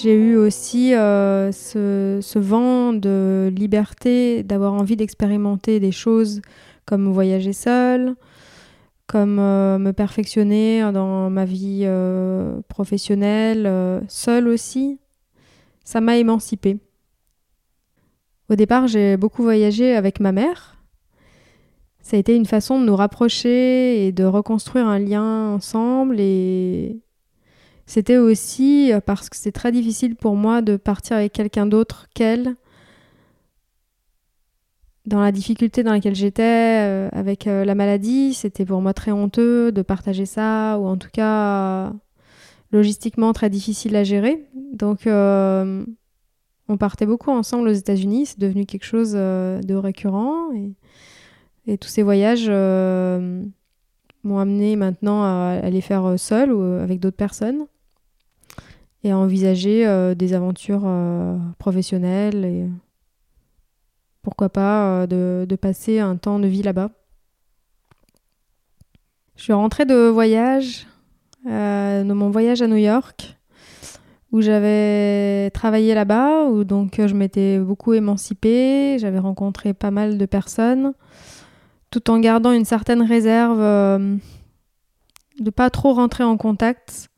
J'ai 0.00 0.14
eu 0.14 0.36
aussi 0.36 0.94
euh, 0.94 1.52
ce, 1.52 2.38
vent 2.38 2.94
de 2.94 3.52
liberté, 3.54 4.42
d'avoir 4.42 4.72
envie 4.72 4.96
d'expérimenter 4.96 5.78
des 5.78 5.92
choses 5.92 6.40
comme 6.86 7.12
voyager 7.12 7.52
seul, 7.52 8.14
comme 9.06 9.38
euh, 9.38 9.76
me 9.78 9.92
perfectionner 9.92 10.90
dans 10.92 11.28
ma 11.28 11.44
vie 11.44 11.82
euh, 11.84 12.62
professionnelle, 12.68 14.02
seule 14.08 14.48
aussi. 14.48 14.98
Ça 15.84 16.00
m'a 16.00 16.16
émancipée. 16.16 16.78
Au 18.48 18.54
départ, 18.54 18.86
j'ai 18.86 19.18
beaucoup 19.18 19.42
voyagé 19.42 19.94
avec 19.94 20.18
ma 20.18 20.32
mère. 20.32 20.78
Ça 22.00 22.16
a 22.16 22.20
été 22.20 22.34
une 22.34 22.46
façon 22.46 22.80
de 22.80 22.86
nous 22.86 22.96
rapprocher 22.96 24.06
et 24.06 24.12
de 24.12 24.24
reconstruire 24.24 24.86
un 24.86 24.98
lien 24.98 25.48
ensemble 25.50 26.20
et 26.20 27.02
c'était 27.90 28.18
aussi 28.18 28.92
euh, 28.92 29.00
parce 29.00 29.28
que 29.28 29.36
c'est 29.36 29.50
très 29.50 29.72
difficile 29.72 30.14
pour 30.14 30.36
moi 30.36 30.62
de 30.62 30.76
partir 30.76 31.16
avec 31.16 31.32
quelqu'un 31.32 31.66
d'autre 31.66 32.06
qu'elle. 32.14 32.54
Dans 35.06 35.18
la 35.18 35.32
difficulté 35.32 35.82
dans 35.82 35.90
laquelle 35.90 36.14
j'étais 36.14 36.84
euh, 36.86 37.08
avec 37.10 37.48
euh, 37.48 37.64
la 37.64 37.74
maladie, 37.74 38.32
c'était 38.32 38.64
pour 38.64 38.80
moi 38.80 38.94
très 38.94 39.10
honteux 39.10 39.72
de 39.72 39.82
partager 39.82 40.24
ça, 40.24 40.78
ou 40.78 40.86
en 40.86 40.96
tout 40.96 41.08
cas 41.12 41.92
logistiquement 42.70 43.32
très 43.32 43.50
difficile 43.50 43.96
à 43.96 44.04
gérer. 44.04 44.48
Donc 44.72 45.00
on 45.08 46.76
partait 46.78 47.06
beaucoup 47.06 47.32
ensemble 47.32 47.70
aux 47.70 47.72
États-Unis, 47.72 48.26
c'est 48.26 48.38
devenu 48.38 48.66
quelque 48.66 48.86
chose 48.86 49.14
de 49.14 49.74
récurrent. 49.74 50.52
Et, 51.66 51.76
tous 51.76 51.88
ces 51.88 52.04
voyages 52.04 52.48
m'ont 52.48 54.38
amené 54.38 54.76
maintenant 54.76 55.24
à, 55.24 55.68
les 55.70 55.80
faire 55.80 56.14
seul 56.16 56.52
ou 56.52 56.62
avec 56.62 57.00
d'autres 57.00 57.16
personnes 57.16 57.66
et 59.02 59.10
à 59.10 59.18
envisager 59.18 59.86
euh, 59.86 60.14
des 60.14 60.34
aventures 60.34 60.82
euh, 60.84 61.36
professionnelles 61.58 62.44
et 62.44 62.66
pourquoi 64.22 64.50
pas 64.50 65.02
euh, 65.02 65.46
de, 65.46 65.56
passer 65.56 65.98
un 65.98 66.16
temps 66.16 66.38
de 66.38 66.46
vie 66.46 66.62
là-bas. 66.62 66.90
Je 69.36 69.44
suis 69.44 69.52
rentrée 69.54 69.86
de 69.86 70.08
voyage, 70.08 70.86
de 71.46 72.12
mon 72.12 72.28
voyage 72.28 72.60
à 72.60 72.66
New 72.66 72.76
York, 72.76 73.38
où 74.32 74.42
j'avais 74.42 75.50
travaillé 75.52 75.94
là-bas, 75.94 76.44
où 76.44 76.64
donc 76.64 76.96
je 76.98 77.14
m'étais 77.14 77.58
beaucoup 77.58 77.94
émancipée, 77.94 78.98
j'avais 78.98 79.18
rencontré 79.18 79.72
pas 79.72 79.90
mal 79.90 80.18
de 80.18 80.26
personnes, 80.26 80.92
tout 81.90 82.10
en 82.10 82.18
gardant 82.18 82.52
une 82.52 82.66
certaine 82.66 83.00
réserve 83.00 83.60
de 85.40 85.50
pas 85.50 85.70
trop 85.70 85.94
rentrer 85.94 86.22
en 86.22 86.36
contact 86.36 87.09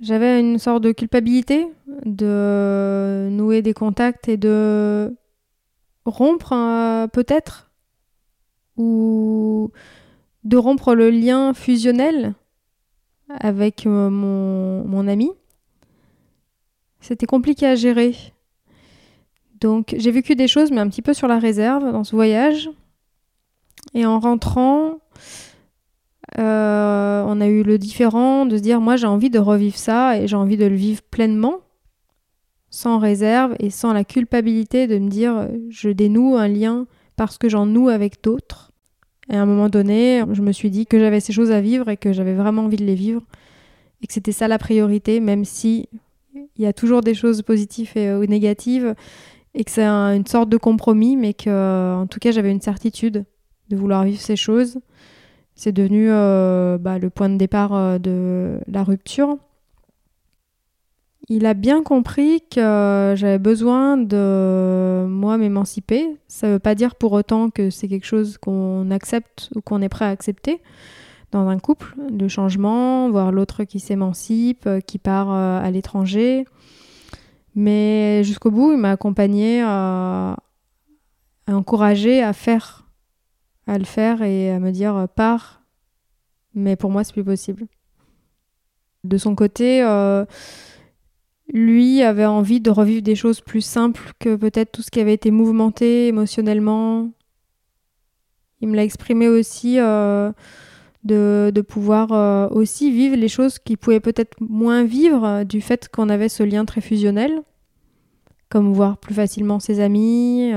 j'avais 0.00 0.40
une 0.40 0.58
sorte 0.58 0.82
de 0.82 0.92
culpabilité 0.92 1.68
de 2.04 3.28
nouer 3.30 3.62
des 3.62 3.74
contacts 3.74 4.28
et 4.28 4.36
de 4.36 5.16
rompre 6.04 6.52
euh, 6.52 7.06
peut-être 7.06 7.70
ou 8.76 9.70
de 10.42 10.56
rompre 10.56 10.94
le 10.94 11.10
lien 11.10 11.54
fusionnel 11.54 12.34
avec 13.28 13.86
euh, 13.86 14.10
mon, 14.10 14.84
mon 14.84 15.08
ami. 15.08 15.30
C'était 17.00 17.26
compliqué 17.26 17.66
à 17.66 17.74
gérer. 17.74 18.14
Donc 19.60 19.94
j'ai 19.96 20.10
vécu 20.10 20.34
des 20.34 20.48
choses 20.48 20.70
mais 20.70 20.80
un 20.80 20.88
petit 20.88 21.02
peu 21.02 21.14
sur 21.14 21.28
la 21.28 21.38
réserve 21.38 21.90
dans 21.92 22.04
ce 22.04 22.16
voyage. 22.16 22.68
Et 23.94 24.06
en 24.06 24.18
rentrant, 24.18 24.98
euh, 26.38 27.24
on 27.26 27.40
a 27.40 27.46
eu 27.46 27.62
le 27.62 27.78
différent 27.78 28.44
de 28.44 28.56
se 28.56 28.62
dire 28.62 28.80
moi 28.80 28.96
j'ai 28.96 29.06
envie 29.06 29.30
de 29.30 29.38
revivre 29.38 29.76
ça 29.76 30.18
et 30.18 30.26
j'ai 30.26 30.36
envie 30.36 30.56
de 30.56 30.66
le 30.66 30.74
vivre 30.74 31.02
pleinement, 31.02 31.60
sans 32.70 32.98
réserve 32.98 33.54
et 33.60 33.70
sans 33.70 33.92
la 33.92 34.04
culpabilité 34.04 34.86
de 34.86 34.98
me 34.98 35.08
dire 35.08 35.48
je 35.68 35.90
dénoue 35.90 36.36
un 36.36 36.48
lien 36.48 36.86
parce 37.16 37.38
que 37.38 37.48
j'en 37.48 37.66
noue 37.66 37.88
avec 37.88 38.22
d'autres. 38.22 38.72
Et 39.30 39.36
à 39.36 39.42
un 39.42 39.46
moment 39.46 39.68
donné, 39.68 40.22
je 40.32 40.42
me 40.42 40.52
suis 40.52 40.70
dit 40.70 40.86
que 40.86 40.98
j'avais 40.98 41.20
ces 41.20 41.32
choses 41.32 41.52
à 41.52 41.60
vivre 41.60 41.88
et 41.88 41.96
que 41.96 42.12
j'avais 42.12 42.34
vraiment 42.34 42.64
envie 42.64 42.76
de 42.76 42.84
les 42.84 42.96
vivre 42.96 43.22
et 44.02 44.06
que 44.06 44.12
c'était 44.12 44.32
ça 44.32 44.48
la 44.48 44.58
priorité, 44.58 45.20
même 45.20 45.44
si 45.44 45.88
il 46.34 46.62
y 46.62 46.66
a 46.66 46.72
toujours 46.72 47.00
des 47.00 47.14
choses 47.14 47.42
positives 47.42 47.92
et, 47.96 48.12
ou 48.12 48.26
négatives 48.26 48.94
et 49.54 49.62
que 49.62 49.70
c'est 49.70 49.86
une 49.86 50.26
sorte 50.26 50.48
de 50.48 50.56
compromis, 50.56 51.16
mais 51.16 51.32
que 51.32 51.94
en 51.94 52.08
tout 52.08 52.18
cas 52.18 52.32
j'avais 52.32 52.50
une 52.50 52.60
certitude 52.60 53.24
de 53.70 53.76
vouloir 53.76 54.04
vivre 54.04 54.20
ces 54.20 54.36
choses 54.36 54.80
c'est 55.54 55.72
devenu 55.72 56.08
euh, 56.10 56.78
bah, 56.78 56.98
le 56.98 57.10
point 57.10 57.28
de 57.28 57.36
départ 57.36 57.74
euh, 57.74 57.98
de 57.98 58.60
la 58.66 58.82
rupture. 58.82 59.36
Il 61.28 61.46
a 61.46 61.54
bien 61.54 61.82
compris 61.82 62.42
que 62.50 63.14
j'avais 63.16 63.38
besoin 63.38 63.96
de 63.96 65.06
moi 65.08 65.38
m'émanciper. 65.38 66.18
Ça 66.28 66.48
ne 66.48 66.52
veut 66.54 66.58
pas 66.58 66.74
dire 66.74 66.96
pour 66.96 67.12
autant 67.12 67.48
que 67.48 67.70
c'est 67.70 67.88
quelque 67.88 68.06
chose 68.06 68.36
qu'on 68.36 68.90
accepte 68.90 69.48
ou 69.54 69.62
qu'on 69.62 69.80
est 69.80 69.88
prêt 69.88 70.04
à 70.04 70.10
accepter. 70.10 70.60
dans 71.32 71.48
un 71.48 71.58
couple, 71.58 71.94
de 72.10 72.28
changement, 72.28 73.10
voir 73.10 73.32
l'autre 73.32 73.64
qui 73.64 73.80
s'émancipe, 73.80 74.68
qui 74.86 74.98
part 74.98 75.30
à 75.30 75.70
l'étranger. 75.70 76.44
Mais 77.54 78.22
jusqu'au 78.24 78.50
bout, 78.50 78.72
il 78.72 78.78
m'a 78.78 78.92
accompagné 78.92 79.62
à, 79.62 80.36
encourager 81.48 82.22
à 82.22 82.32
faire, 82.32 82.83
à 83.66 83.78
le 83.78 83.84
faire 83.84 84.22
et 84.22 84.50
à 84.50 84.58
me 84.58 84.70
dire 84.70 85.08
pars. 85.14 85.62
Mais 86.54 86.76
pour 86.76 86.90
moi, 86.90 87.04
c'est 87.04 87.12
plus 87.12 87.24
possible. 87.24 87.66
De 89.02 89.18
son 89.18 89.34
côté, 89.34 89.82
lui 91.52 92.02
avait 92.02 92.24
envie 92.24 92.60
de 92.60 92.70
revivre 92.70 93.02
des 93.02 93.14
choses 93.14 93.40
plus 93.40 93.60
simples 93.60 94.12
que 94.18 94.36
peut-être 94.36 94.72
tout 94.72 94.82
ce 94.82 94.90
qui 94.90 95.00
avait 95.00 95.14
été 95.14 95.30
mouvementé 95.30 96.08
émotionnellement. 96.08 97.10
Il 98.60 98.68
me 98.68 98.76
l'a 98.76 98.84
exprimé 98.84 99.28
aussi 99.28 99.78
euh, 99.78 100.32
de, 101.02 101.60
pouvoir 101.60 102.12
euh, 102.12 102.48
aussi 102.48 102.90
vivre 102.90 103.16
les 103.16 103.28
choses 103.28 103.58
qu'il 103.58 103.76
pouvait 103.76 104.00
peut-être 104.00 104.36
moins 104.40 104.84
vivre 104.84 105.24
euh, 105.24 105.44
du 105.44 105.60
fait 105.60 105.88
qu'on 105.88 106.08
avait 106.08 106.30
ce 106.30 106.42
lien 106.42 106.64
très 106.64 106.80
fusionnel, 106.80 107.42
comme 108.48 108.72
voir 108.72 108.96
plus 108.96 109.14
facilement 109.14 109.60
ses 109.60 109.80
amis, 109.80 110.52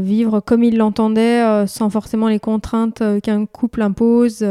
vivre 0.00 0.40
comme 0.40 0.64
il 0.64 0.76
l'entendait 0.76 1.66
sans 1.66 1.90
forcément 1.90 2.28
les 2.28 2.40
contraintes 2.40 3.02
qu'un 3.22 3.46
couple 3.46 3.82
impose. 3.82 4.44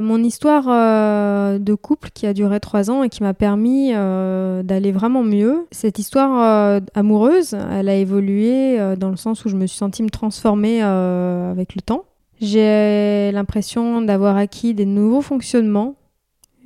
Mon 0.00 0.24
histoire 0.24 0.64
euh, 0.66 1.58
de 1.58 1.74
couple 1.74 2.08
qui 2.14 2.26
a 2.26 2.32
duré 2.32 2.58
trois 2.58 2.90
ans 2.90 3.02
et 3.02 3.10
qui 3.10 3.22
m'a 3.22 3.34
permis 3.34 3.90
euh, 3.92 4.62
d'aller 4.62 4.92
vraiment 4.92 5.22
mieux. 5.22 5.66
Cette 5.72 5.98
histoire 5.98 6.40
euh, 6.42 6.80
amoureuse, 6.94 7.52
elle 7.52 7.90
a 7.90 7.94
évolué 7.94 8.78
dans 8.96 9.10
le 9.10 9.16
sens 9.16 9.44
où 9.44 9.50
je 9.50 9.56
me 9.56 9.66
suis 9.66 9.76
sentie 9.76 10.02
me 10.02 10.08
transformer 10.08 10.80
avec 10.80 11.74
le 11.74 11.82
temps. 11.82 12.04
J'ai 12.40 13.30
l'impression 13.30 14.00
d'avoir 14.00 14.38
acquis 14.38 14.72
des 14.72 14.86
nouveaux 14.86 15.20
fonctionnements, 15.20 15.96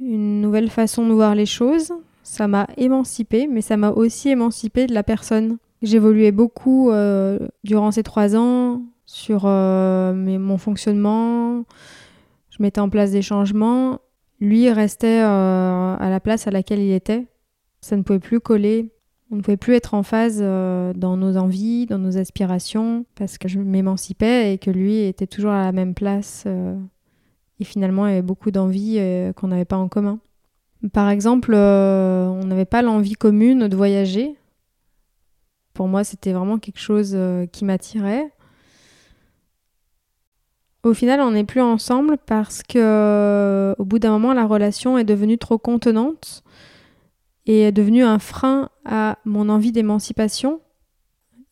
une 0.01 0.41
nouvelle 0.41 0.71
façon 0.71 1.05
de 1.09 1.13
voir 1.13 1.35
les 1.35 1.47
choses. 1.47 1.93
Ça 2.23 2.47
m'a 2.47 2.69
émancipée, 2.77 3.49
mais 3.49 3.63
ça 3.63 3.77
m'a 3.77 3.91
aussi 3.91 4.29
émancipée 4.29 4.87
de 4.87 4.95
la 4.95 5.03
personne. 5.03 5.57
J'évoluais 5.85 6.33
beaucoup 6.33 6.91
durant 7.63 7.93
ces 7.93 8.03
trois 8.03 8.35
ans 8.37 8.83
sur 9.07 9.45
mon 9.45 10.59
fonctionnement, 10.59 11.65
je 12.57 12.63
mettais 12.63 12.81
en 12.81 12.89
place 12.89 13.11
des 13.11 13.23
changements. 13.23 13.99
Lui 14.41 14.71
restait 14.71 15.23
euh, 15.23 15.97
à 15.97 16.09
la 16.09 16.21
place 16.21 16.47
à 16.47 16.53
laquelle 16.53 16.81
il 16.81 16.93
était. 16.93 17.27
Ça 17.81 17.97
ne 17.97 18.03
pouvait 18.03 18.21
plus 18.21 18.39
coller. 18.39 18.93
On 19.33 19.37
ne 19.37 19.41
pouvait 19.41 19.57
plus 19.57 19.75
être 19.75 19.95
en 19.95 20.05
phase 20.05 20.39
euh, 20.41 20.93
dans 20.93 21.17
nos 21.17 21.37
envies, 21.37 21.87
dans 21.87 21.99
nos 21.99 22.17
aspirations, 22.17 23.07
parce 23.17 23.39
que 23.39 23.49
je 23.49 23.59
m'émancipais 23.59 24.55
et 24.55 24.59
que 24.59 24.71
lui 24.71 24.99
était 24.99 25.27
toujours 25.27 25.51
à 25.51 25.65
la 25.65 25.73
même 25.73 25.95
place. 25.95 26.45
Euh, 26.47 26.77
et 27.59 27.65
finalement, 27.65 28.07
il 28.07 28.11
y 28.11 28.13
avait 28.13 28.23
beaucoup 28.23 28.53
d'envies 28.53 29.01
qu'on 29.37 29.49
n'avait 29.49 29.65
pas 29.65 29.77
en 29.77 29.89
commun. 29.89 30.21
Par 30.93 31.09
exemple, 31.09 31.55
on 31.55 32.45
n'avait 32.45 32.65
pas 32.65 32.83
l'envie 32.83 33.15
commune 33.15 33.69
de 33.69 33.77
voyager. 33.77 34.37
Pour 35.75 35.89
moi, 35.89 36.05
c'était 36.05 36.33
vraiment 36.33 36.59
quelque 36.59 36.81
chose 36.81 37.17
qui 37.53 37.65
m'attirait. 37.65 38.33
Au 40.85 40.93
final, 40.93 41.23
on 41.23 41.31
n'est 41.31 41.45
plus 41.45 41.63
ensemble 41.63 42.19
parce 42.19 42.63
que 42.63 42.79
euh, 42.79 43.75
au 43.79 43.87
bout 43.87 43.99
d'un 43.99 44.11
moment, 44.11 44.35
la 44.35 44.47
relation 44.47 44.99
est 44.99 45.05
devenue 45.05 45.39
trop 45.39 45.57
contenante 45.57 46.45
et 47.47 47.63
est 47.63 47.73
devenue 47.73 48.05
un 48.05 48.19
frein 48.19 48.69
à 48.85 49.19
mon 49.25 49.49
envie 49.49 49.73
d'émancipation. 49.73 50.61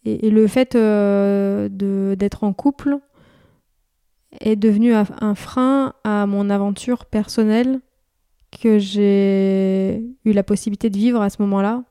Et, 0.04 0.28
le 0.28 0.46
fait 0.48 0.74
euh, 0.74 1.68
d'être 1.70 2.44
en 2.44 2.52
couple 2.52 2.98
est 4.40 4.56
devenu 4.56 4.92
un, 4.92 5.34
frein 5.34 5.94
à 6.04 6.26
mon 6.26 6.50
aventure 6.50 7.06
personnelle 7.06 7.80
que 8.50 8.78
j'ai 8.78 10.04
eu 10.26 10.32
la 10.32 10.42
possibilité 10.42 10.90
de 10.90 10.98
vivre 10.98 11.22
à 11.22 11.30
ce 11.30 11.40
moment-là. 11.40 11.84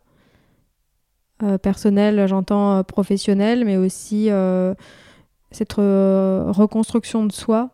Euh, 1.44 1.58
personnelle, 1.58 2.28
j'entends 2.28 2.84
professionnelle, 2.84 3.66
mais 3.66 3.78
aussi 3.78 4.30
cette 5.52 5.78
euh, 5.80 6.46
reconstruction 6.48 7.26
de 7.26 7.32
soi 7.32 7.70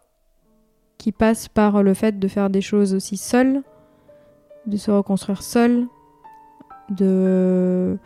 qui 0.97 1.11
passe 1.11 1.47
par 1.47 1.83
le 1.83 1.93
fait 1.93 2.19
de 2.19 2.27
faire 2.27 2.49
des 2.49 2.61
choses 2.61 2.95
aussi 2.95 3.17
seul, 3.17 3.61
de 4.65 4.77
se 4.77 4.89
reconstruire 4.89 5.43
seul, 5.43 5.85
de 6.89 7.97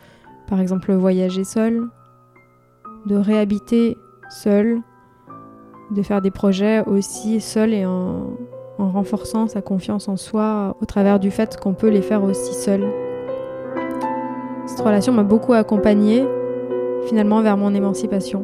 par 0.46 0.60
exemple 0.60 0.92
voyager 0.92 1.44
seul, 1.44 1.88
de 3.06 3.16
réhabiter 3.16 3.96
seul, 4.28 4.82
de 5.90 6.02
faire 6.02 6.20
des 6.20 6.30
projets 6.30 6.84
aussi 6.86 7.40
seul 7.40 7.72
et 7.72 7.86
en, 7.86 8.26
en 8.78 8.90
renforçant 8.90 9.46
sa 9.46 9.62
confiance 9.62 10.08
en 10.08 10.18
soi 10.18 10.76
au 10.82 10.84
travers 10.84 11.18
du 11.18 11.30
fait 11.30 11.58
qu'on 11.58 11.72
peut 11.72 11.88
les 11.88 12.02
faire 12.02 12.22
aussi 12.22 12.52
seul. 12.52 13.11
Cette 14.66 14.80
relation 14.80 15.12
m'a 15.12 15.22
beaucoup 15.22 15.52
accompagnée 15.52 16.26
finalement 17.06 17.42
vers 17.42 17.56
mon 17.56 17.74
émancipation. 17.74 18.42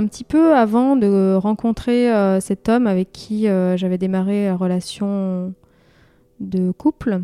Un 0.00 0.06
petit 0.06 0.24
peu 0.24 0.54
avant 0.56 0.96
de 0.96 1.34
rencontrer 1.34 2.10
euh, 2.10 2.40
cet 2.40 2.70
homme 2.70 2.86
avec 2.86 3.12
qui 3.12 3.48
euh, 3.48 3.76
j'avais 3.76 3.98
démarré 3.98 4.46
la 4.46 4.56
relation 4.56 5.54
de 6.40 6.70
couple, 6.72 7.20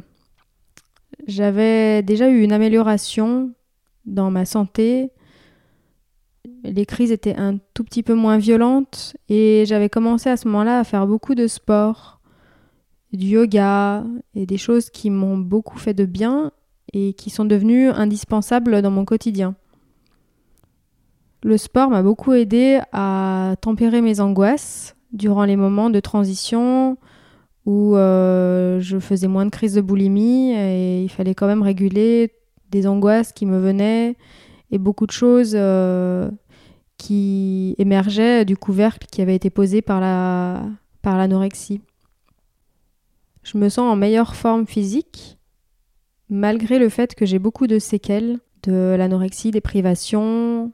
j'avais 1.26 2.02
déjà 2.02 2.28
eu 2.28 2.42
une 2.42 2.52
amélioration 2.52 3.52
dans 4.04 4.30
ma 4.30 4.44
santé. 4.44 5.10
Les 6.64 6.84
crises 6.84 7.12
étaient 7.12 7.36
un 7.36 7.56
tout 7.72 7.82
petit 7.82 8.02
peu 8.02 8.14
moins 8.14 8.36
violentes 8.36 9.16
et 9.30 9.64
j'avais 9.66 9.88
commencé 9.88 10.28
à 10.28 10.36
ce 10.36 10.46
moment-là 10.48 10.80
à 10.80 10.84
faire 10.84 11.06
beaucoup 11.06 11.34
de 11.34 11.46
sport, 11.46 12.20
du 13.14 13.26
yoga 13.28 14.04
et 14.34 14.44
des 14.44 14.58
choses 14.58 14.90
qui 14.90 15.08
m'ont 15.08 15.38
beaucoup 15.38 15.78
fait 15.78 15.94
de 15.94 16.04
bien 16.04 16.52
et 16.92 17.14
qui 17.14 17.30
sont 17.30 17.46
devenues 17.46 17.88
indispensables 17.88 18.82
dans 18.82 18.90
mon 18.90 19.06
quotidien. 19.06 19.56
Le 21.46 21.58
sport 21.58 21.90
m'a 21.90 22.02
beaucoup 22.02 22.32
aidé 22.32 22.80
à 22.90 23.54
tempérer 23.60 24.00
mes 24.00 24.18
angoisses 24.18 24.96
durant 25.12 25.44
les 25.44 25.54
moments 25.54 25.90
de 25.90 26.00
transition 26.00 26.98
où 27.66 27.94
euh, 27.94 28.80
je 28.80 28.98
faisais 28.98 29.28
moins 29.28 29.44
de 29.44 29.50
crises 29.50 29.74
de 29.74 29.80
boulimie 29.80 30.54
et 30.56 31.04
il 31.04 31.08
fallait 31.08 31.36
quand 31.36 31.46
même 31.46 31.62
réguler 31.62 32.32
des 32.72 32.88
angoisses 32.88 33.32
qui 33.32 33.46
me 33.46 33.60
venaient 33.60 34.16
et 34.72 34.78
beaucoup 34.78 35.06
de 35.06 35.12
choses 35.12 35.52
euh, 35.54 36.28
qui 36.96 37.76
émergeaient 37.78 38.44
du 38.44 38.56
couvercle 38.56 39.06
qui 39.06 39.22
avait 39.22 39.36
été 39.36 39.48
posé 39.48 39.82
par 39.82 40.00
la 40.00 40.64
par 41.00 41.16
l'anorexie. 41.16 41.80
Je 43.44 43.56
me 43.56 43.68
sens 43.68 43.88
en 43.88 43.94
meilleure 43.94 44.34
forme 44.34 44.66
physique 44.66 45.38
malgré 46.28 46.80
le 46.80 46.88
fait 46.88 47.14
que 47.14 47.24
j'ai 47.24 47.38
beaucoup 47.38 47.68
de 47.68 47.78
séquelles 47.78 48.40
de 48.64 48.96
l'anorexie, 48.98 49.52
des 49.52 49.60
privations, 49.60 50.72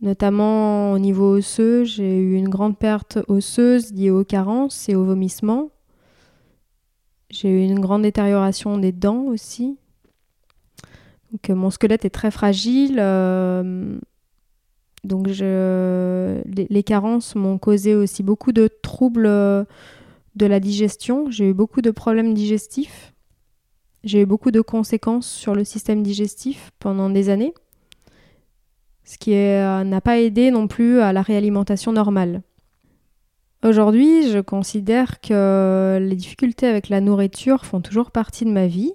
notamment 0.00 0.92
au 0.92 0.98
niveau 0.98 1.36
osseux. 1.36 1.84
J'ai 1.84 2.18
eu 2.18 2.34
une 2.34 2.48
grande 2.48 2.78
perte 2.78 3.18
osseuse 3.28 3.92
liée 3.92 4.10
aux 4.10 4.24
carences 4.24 4.88
et 4.88 4.94
aux 4.94 5.04
vomissements. 5.04 5.70
J'ai 7.30 7.50
eu 7.50 7.64
une 7.64 7.80
grande 7.80 8.02
détérioration 8.02 8.78
des 8.78 8.92
dents 8.92 9.24
aussi. 9.24 9.76
Donc, 11.32 11.50
euh, 11.50 11.54
mon 11.54 11.70
squelette 11.70 12.04
est 12.04 12.10
très 12.10 12.30
fragile. 12.30 12.96
Euh, 12.98 13.98
donc 15.04 15.28
les, 15.28 16.82
carences 16.84 17.34
m'ont 17.34 17.58
causé 17.58 17.94
aussi 17.94 18.22
beaucoup 18.22 18.52
de 18.52 18.68
troubles 18.82 19.26
euh, 19.26 19.64
de 20.36 20.46
la 20.46 20.60
digestion. 20.60 21.30
J'ai 21.30 21.50
eu 21.50 21.54
beaucoup 21.54 21.82
de 21.82 21.90
problèmes 21.90 22.34
digestifs. 22.34 23.14
J'ai 24.04 24.22
eu 24.22 24.26
beaucoup 24.26 24.50
de 24.50 24.60
conséquences 24.60 25.28
sur 25.28 25.54
le 25.54 25.64
système 25.64 26.02
digestif 26.02 26.70
pendant 26.78 27.10
des 27.10 27.28
années. 27.30 27.54
Ce 29.08 29.16
qui 29.16 29.30
n'a 29.30 30.00
pas 30.02 30.18
aidé 30.18 30.50
non 30.50 30.68
plus 30.68 31.00
à 31.00 31.14
la 31.14 31.22
réalimentation 31.22 31.92
normale. 31.92 32.42
Aujourd'hui, 33.64 34.30
je 34.30 34.38
considère 34.38 35.22
que 35.22 35.98
les 35.98 36.14
difficultés 36.14 36.66
avec 36.66 36.90
la 36.90 37.00
nourriture 37.00 37.64
font 37.64 37.80
toujours 37.80 38.10
partie 38.10 38.44
de 38.44 38.50
ma 38.50 38.66
vie. 38.66 38.92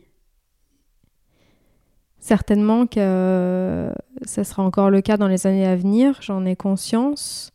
Certainement 2.20 2.86
que 2.86 3.92
ça 4.24 4.44
sera 4.44 4.62
encore 4.62 4.92
le 4.92 5.02
cas 5.02 5.18
dans 5.18 5.28
les 5.28 5.48
années 5.48 5.66
à 5.66 5.76
venir, 5.76 6.20
j'en 6.22 6.46
ai 6.46 6.56
conscience. 6.56 7.52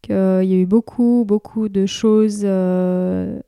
Qu'il 0.00 0.14
y 0.14 0.54
a 0.54 0.56
eu 0.56 0.64
beaucoup, 0.64 1.26
beaucoup 1.28 1.68
de 1.68 1.84
choses 1.84 2.40
euh, 2.44 3.38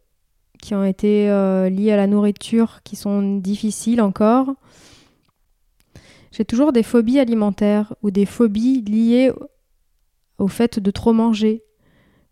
qui 0.60 0.74
ont 0.74 0.84
été 0.84 1.30
euh, 1.30 1.70
liées 1.70 1.92
à 1.92 1.96
la 1.96 2.06
nourriture 2.06 2.82
qui 2.84 2.94
sont 2.94 3.38
difficiles 3.38 4.02
encore. 4.02 4.54
J'ai 6.32 6.44
toujours 6.44 6.72
des 6.72 6.82
phobies 6.82 7.18
alimentaires 7.18 7.94
ou 8.02 8.10
des 8.10 8.26
phobies 8.26 8.82
liées 8.82 9.32
au 10.38 10.48
fait 10.48 10.78
de 10.78 10.90
trop 10.90 11.12
manger 11.12 11.64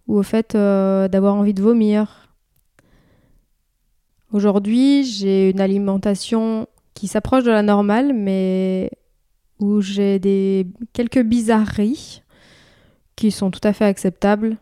ou 0.07 0.19
au 0.19 0.23
fait 0.23 0.55
euh, 0.55 1.09
d'avoir 1.09 1.35
envie 1.35 1.55
de 1.55 1.63
vomir. 1.63 2.35
Aujourd'hui, 4.33 5.05
j'ai 5.05 5.51
une 5.51 5.61
alimentation 5.61 6.67
qui 6.95 7.09
s'approche 7.09 7.45
de 7.45 7.51
la 7.51 7.63
normale, 7.63 8.13
mais 8.13 8.91
où 9.61 9.81
j'ai 9.81 10.19
des 10.19 10.67
quelques 10.93 11.23
bizarreries 11.23 12.23
qui 13.17 13.31
sont 13.31 13.51
tout 13.51 13.61
à 13.63 13.73
fait 13.73 13.85
acceptables. 13.85 14.57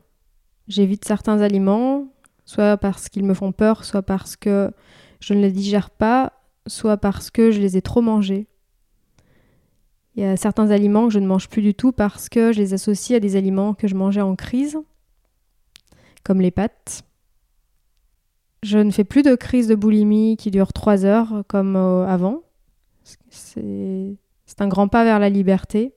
J'évite 0.68 1.05
certains 1.05 1.40
aliments, 1.40 2.09
soit 2.44 2.77
parce 2.77 3.09
qu'ils 3.09 3.25
me 3.25 3.35
font 3.35 3.53
peur, 3.53 3.85
soit 3.85 4.03
parce 4.03 4.37
que 4.37 4.70
je 5.20 5.35
ne 5.35 5.40
les 5.40 5.53
digère 5.53 5.90
pas, 5.90 6.33
soit 6.66 6.96
parce 6.96 7.31
que 7.31 7.51
je 7.51 7.61
les 7.61 7.77
ai 7.77 7.83
trop 7.83 8.01
mangés. 8.01 8.46
Il 10.17 10.23
y 10.23 10.27
a 10.27 10.37
certains 10.37 10.71
aliments 10.71 11.09
que 11.09 11.13
je 11.13 11.19
ne 11.19 11.27
mange 11.27 11.49
plus 11.49 11.63
du 11.63 11.75
tout 11.75 11.93
parce 11.93 12.29
que 12.29 12.53
je 12.53 12.59
les 12.59 12.73
associe 12.73 13.17
à 13.17 13.21
des 13.21 13.37
aliments 13.37 13.75
que 13.75 13.87
je 13.87 13.95
mangeais 13.95 14.23
en 14.23 14.35
crise 14.35 14.79
comme 16.25 16.41
les 16.41 16.51
pâtes. 16.51 17.05
Je 18.65 18.79
ne 18.79 18.91
fais 18.91 19.05
plus 19.05 19.23
de 19.23 19.37
crise 19.37 19.69
de 19.69 19.77
boulimie 19.77 20.37
qui 20.37 20.51
dure 20.51 20.73
trois 20.73 21.05
heures 21.05 21.45
comme 21.47 21.77
euh, 21.77 22.05
avant. 22.07 22.43
C'est 23.31 24.17
un 24.59 24.67
grand 24.67 24.89
pas 24.89 25.05
vers 25.05 25.21
la 25.21 25.29
liberté. 25.29 25.93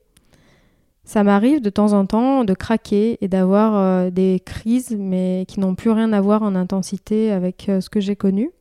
Ça 1.02 1.24
m'arrive 1.24 1.60
de 1.60 1.70
temps 1.70 1.94
en 1.94 2.06
temps 2.06 2.44
de 2.44 2.54
craquer 2.54 3.18
et 3.20 3.26
d'avoir 3.26 3.74
euh, 3.74 4.10
des 4.10 4.40
crises, 4.44 4.94
mais 4.96 5.46
qui 5.48 5.58
n'ont 5.58 5.74
plus 5.74 5.90
rien 5.90 6.12
à 6.12 6.20
voir 6.20 6.42
en 6.42 6.54
intensité 6.54 7.32
avec 7.32 7.68
euh, 7.68 7.80
ce 7.80 7.90
que 7.90 7.98
j'ai 7.98 8.14
connu. 8.14 8.52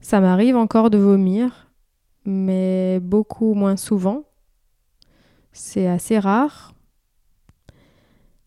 Ça 0.00 0.20
m'arrive 0.20 0.56
encore 0.56 0.88
de 0.88 0.96
vomir, 0.96 1.69
mais 2.24 3.00
beaucoup 3.00 3.54
moins 3.54 3.76
souvent. 3.76 4.24
C'est 5.52 5.86
assez 5.86 6.18
rare. 6.18 6.74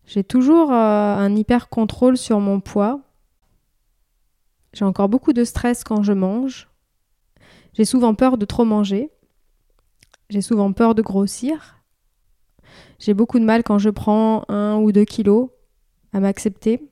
J'ai 0.06 0.24
toujours 0.24 0.70
euh, 0.70 1.16
un 1.16 1.34
hyper 1.34 1.68
contrôle 1.68 2.16
sur 2.16 2.40
mon 2.40 2.60
poids. 2.60 3.00
J'ai 4.72 4.84
encore 4.84 5.08
beaucoup 5.08 5.32
de 5.32 5.44
stress 5.44 5.84
quand 5.84 6.02
je 6.02 6.12
mange. 6.12 6.68
J'ai 7.72 7.84
souvent 7.84 8.14
peur 8.14 8.38
de 8.38 8.44
trop 8.44 8.64
manger. 8.64 9.10
J'ai 10.30 10.42
souvent 10.42 10.72
peur 10.72 10.94
de 10.94 11.02
grossir. 11.02 11.82
J'ai 12.98 13.14
beaucoup 13.14 13.38
de 13.38 13.44
mal 13.44 13.62
quand 13.62 13.78
je 13.78 13.90
prends 13.90 14.44
un 14.48 14.76
ou 14.76 14.92
deux 14.92 15.04
kilos 15.04 15.50
à 16.12 16.20
m'accepter. 16.20 16.90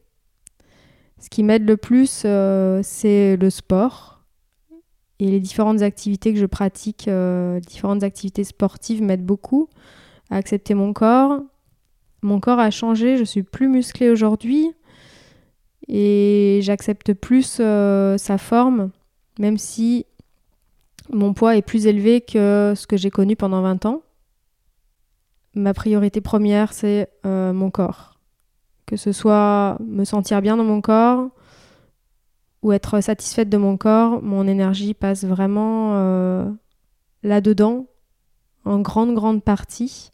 Ce 1.19 1.31
qui 1.31 1.43
m'aide 1.43 1.67
le 1.67 1.77
plus, 1.77 2.23
euh, 2.25 2.81
c'est 2.83 3.37
le 3.37 3.51
sport. 3.51 4.12
Et 5.23 5.31
les 5.31 5.39
différentes 5.39 5.83
activités 5.83 6.35
que 6.35 6.41
je 6.41 6.47
pratique, 6.47 7.07
euh, 7.07 7.61
différentes 7.61 8.03
activités 8.03 8.43
sportives 8.43 9.05
m'aident 9.05 9.25
beaucoup 9.25 9.69
à 10.31 10.37
accepter 10.37 10.75
mon 10.75 10.93
corps, 10.93 11.39
mon 12.23 12.41
corps 12.41 12.59
a 12.59 12.73
changé, 12.73 13.17
je 13.17 13.23
suis 13.23 13.45
plus 13.45 13.69
musclée 13.69 14.11
aujourd'hui 14.11 14.73
et 15.87 16.59
j'accepte 16.63 17.13
plus 17.15 17.59
euh, 17.61 18.19
sa 18.19 18.37
forme, 18.37 18.91
même 19.39 19.59
si 19.59 20.07
mon 21.13 21.35
poids 21.35 21.57
est 21.57 21.63
plus 21.63 21.87
élevé 21.87 22.21
que 22.21 22.75
ce 22.77 22.89
que 22.89 22.97
j'ai 22.97 23.11
connu 23.11 23.37
pendant 23.37 23.63
20 23.63 23.87
ans. 23.87 24.03
Ma 25.55 25.73
priorité 25.73 26.21
première, 26.21 26.73
c'est 26.73 27.09
euh, 27.27 27.53
mon 27.53 27.71
corps. 27.71 28.19
Que 28.87 28.97
ce 28.97 29.13
soit 29.13 29.79
me 29.87 30.03
sentir 30.03 30.43
bien 30.43 30.57
dans 30.57 30.65
mon 30.65 30.81
corps 30.81 31.29
ou 32.63 32.73
être 32.73 33.01
satisfaite 33.01 33.49
de 33.49 33.57
mon 33.57 33.77
corps, 33.77 34.23
mon 34.23 34.47
énergie 34.47 34.95
passe 34.95 35.25
vraiment 35.25 35.97
euh, 35.97 36.49
là-dedans, 37.23 37.87
en 38.65 38.81
grande, 38.81 39.15
grande 39.15 39.43
partie. 39.43 40.13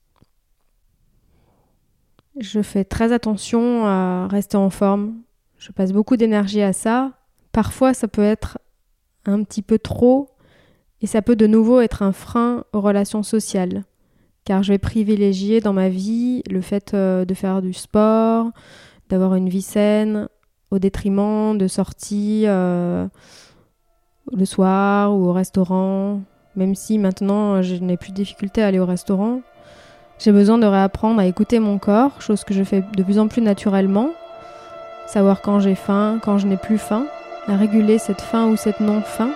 Je 2.39 2.63
fais 2.63 2.85
très 2.85 3.13
attention 3.13 3.85
à 3.85 4.27
rester 4.29 4.57
en 4.57 4.71
forme. 4.71 5.17
Je 5.59 5.73
passe 5.73 5.93
beaucoup 5.93 6.17
d'énergie 6.17 6.63
à 6.63 6.73
ça. 6.73 7.13
Parfois, 7.53 7.93
ça 7.93 8.09
peut 8.09 8.23
être 8.23 8.59
un 9.27 9.43
petit 9.43 9.63
peu 9.63 9.79
trop 9.79 10.31
et 11.01 11.07
ça 11.07 11.21
peut 11.21 11.37
de 11.37 11.47
nouveau 11.47 11.81
être 11.81 12.03
un 12.03 12.13
frein 12.13 12.65
aux 12.73 12.81
relations 12.81 13.23
sociales. 13.23 13.85
Car 14.45 14.63
je 14.63 14.73
vais 14.73 14.79
privilégier 14.79 15.61
dans 15.61 15.73
ma 15.73 15.89
vie 15.89 16.43
le 16.49 16.63
fait 16.63 16.95
euh, 16.95 17.25
de 17.25 17.35
faire 17.35 17.61
du 17.61 17.75
sport, 17.75 18.51
d'avoir 19.11 19.35
une 19.35 19.49
vie 19.49 19.63
saine, 19.63 20.29
au 20.71 20.79
détriment 20.79 21.57
de 21.57 21.67
sorties 21.67 22.45
euh, 22.47 23.07
le 24.33 24.45
soir 24.45 25.15
ou 25.15 25.29
au 25.29 25.33
restaurant. 25.33 26.21
Même 26.57 26.75
si 26.75 26.99
maintenant 26.99 27.63
je 27.63 27.77
n'ai 27.77 27.97
plus 27.97 28.11
de 28.11 28.17
difficulté 28.17 28.63
à 28.63 28.67
aller 28.67 28.81
au 28.81 28.87
restaurant, 28.87 29.41
j'ai 30.19 30.33
besoin 30.33 30.59
de 30.59 30.67
réapprendre 30.67 31.21
à 31.21 31.27
écouter 31.27 31.61
mon 31.61 31.79
corps, 31.79 32.21
chose 32.21 32.43
que 32.43 32.53
je 32.53 32.65
fais 32.65 32.83
de 32.97 33.03
plus 33.03 33.19
en 33.19 33.29
plus 33.29 33.43
naturellement. 33.43 34.11
Savoir 35.07 35.41
quand 35.41 35.61
j'ai 35.61 35.77
faim, 35.77 36.19
quand 36.23 36.39
je 36.39 36.47
n'ai 36.47 36.57
plus 36.57 36.79
faim, 36.79 37.07
à 37.47 37.57
réguler 37.57 37.99
cette 37.99 38.21
faim 38.21 38.49
ou 38.49 38.57
cette 38.57 38.81
non-faim. 38.81 39.31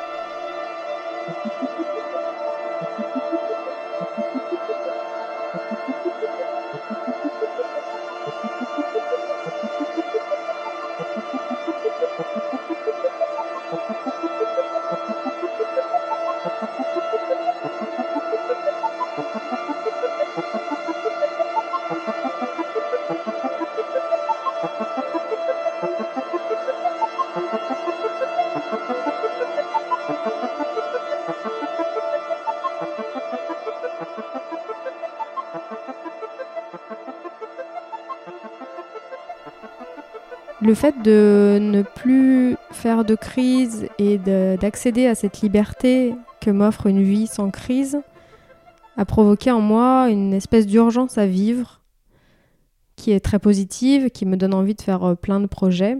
Le 40.72 40.76
fait 40.76 41.02
de 41.02 41.58
ne 41.60 41.82
plus 41.82 42.56
faire 42.70 43.04
de 43.04 43.14
crise 43.14 43.88
et 43.98 44.16
d'accéder 44.16 45.06
à 45.06 45.14
cette 45.14 45.42
liberté 45.42 46.14
que 46.40 46.48
m'offre 46.48 46.86
une 46.86 47.02
vie 47.02 47.26
sans 47.26 47.50
crise 47.50 48.00
a 48.96 49.04
provoqué 49.04 49.50
en 49.50 49.60
moi 49.60 50.08
une 50.08 50.32
espèce 50.32 50.66
d'urgence 50.66 51.18
à 51.18 51.26
vivre 51.26 51.82
qui 52.96 53.10
est 53.10 53.20
très 53.20 53.38
positive, 53.38 54.08
qui 54.08 54.24
me 54.24 54.38
donne 54.38 54.54
envie 54.54 54.74
de 54.74 54.80
faire 54.80 55.04
euh, 55.04 55.14
plein 55.14 55.40
de 55.40 55.46
projets 55.46 55.98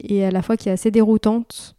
et 0.00 0.24
à 0.24 0.32
la 0.32 0.42
fois 0.42 0.56
qui 0.56 0.68
est 0.68 0.72
assez 0.72 0.90
déroutante. 0.90 1.76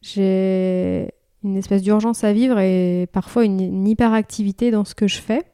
J'ai 0.00 1.12
une 1.42 1.56
espèce 1.56 1.82
d'urgence 1.82 2.22
à 2.22 2.32
vivre 2.32 2.60
et 2.60 3.08
parfois 3.10 3.44
une 3.44 3.88
hyperactivité 3.88 4.70
dans 4.70 4.84
ce 4.84 4.94
que 4.94 5.08
je 5.08 5.18
fais. 5.18 5.49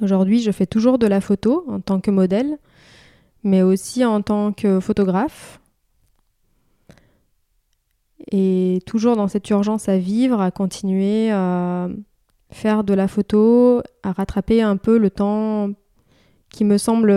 Aujourd'hui, 0.00 0.40
je 0.40 0.52
fais 0.52 0.66
toujours 0.66 0.98
de 0.98 1.06
la 1.06 1.20
photo 1.20 1.64
en 1.68 1.80
tant 1.80 2.00
que 2.00 2.10
modèle, 2.10 2.58
mais 3.42 3.62
aussi 3.62 4.04
en 4.04 4.22
tant 4.22 4.52
que 4.52 4.78
photographe. 4.78 5.60
Et 8.30 8.80
toujours 8.86 9.16
dans 9.16 9.26
cette 9.26 9.48
urgence 9.50 9.88
à 9.88 9.98
vivre, 9.98 10.40
à 10.40 10.50
continuer 10.50 11.30
à 11.30 11.88
faire 12.50 12.84
de 12.84 12.94
la 12.94 13.08
photo, 13.08 13.82
à 14.02 14.12
rattraper 14.12 14.62
un 14.62 14.76
peu 14.76 14.98
le 14.98 15.10
temps 15.10 15.70
qui 16.50 16.64
me 16.64 16.78
semble 16.78 17.10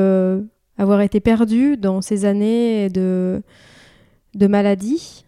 avoir 0.77 1.01
été 1.01 1.19
perdu 1.19 1.77
dans 1.77 2.01
ces 2.01 2.25
années 2.25 2.89
de, 2.89 3.43
maladie. 4.35 5.25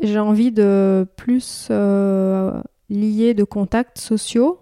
J'ai 0.00 0.18
envie 0.18 0.52
de 0.52 1.06
plus 1.16 1.68
euh, 1.70 2.60
lier 2.90 3.34
de 3.34 3.44
contacts 3.44 3.98
sociaux 3.98 4.60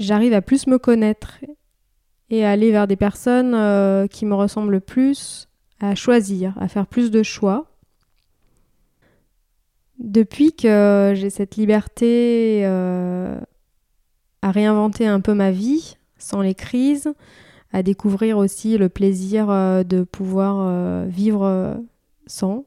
j'arrive 0.00 0.32
à 0.32 0.42
plus 0.42 0.66
me 0.66 0.78
connaître 0.78 1.38
et 2.30 2.44
à 2.44 2.50
aller 2.50 2.70
vers 2.70 2.86
des 2.86 2.96
personnes 2.96 3.54
euh, 3.54 4.06
qui 4.06 4.24
me 4.24 4.34
ressemblent 4.34 4.80
plus, 4.80 5.48
à 5.80 5.94
choisir, 5.94 6.54
à 6.58 6.68
faire 6.68 6.86
plus 6.86 7.10
de 7.10 7.22
choix. 7.22 7.66
Depuis 9.98 10.54
que 10.54 11.12
j'ai 11.14 11.28
cette 11.28 11.56
liberté 11.56 12.62
euh, 12.64 13.38
à 14.42 14.50
réinventer 14.50 15.06
un 15.06 15.20
peu 15.20 15.34
ma 15.34 15.50
vie 15.50 15.96
sans 16.16 16.40
les 16.40 16.54
crises, 16.54 17.12
à 17.72 17.82
découvrir 17.82 18.38
aussi 18.38 18.78
le 18.78 18.88
plaisir 18.88 19.50
euh, 19.50 19.82
de 19.82 20.02
pouvoir 20.02 21.06
vivre 21.06 21.76
sans, 22.26 22.64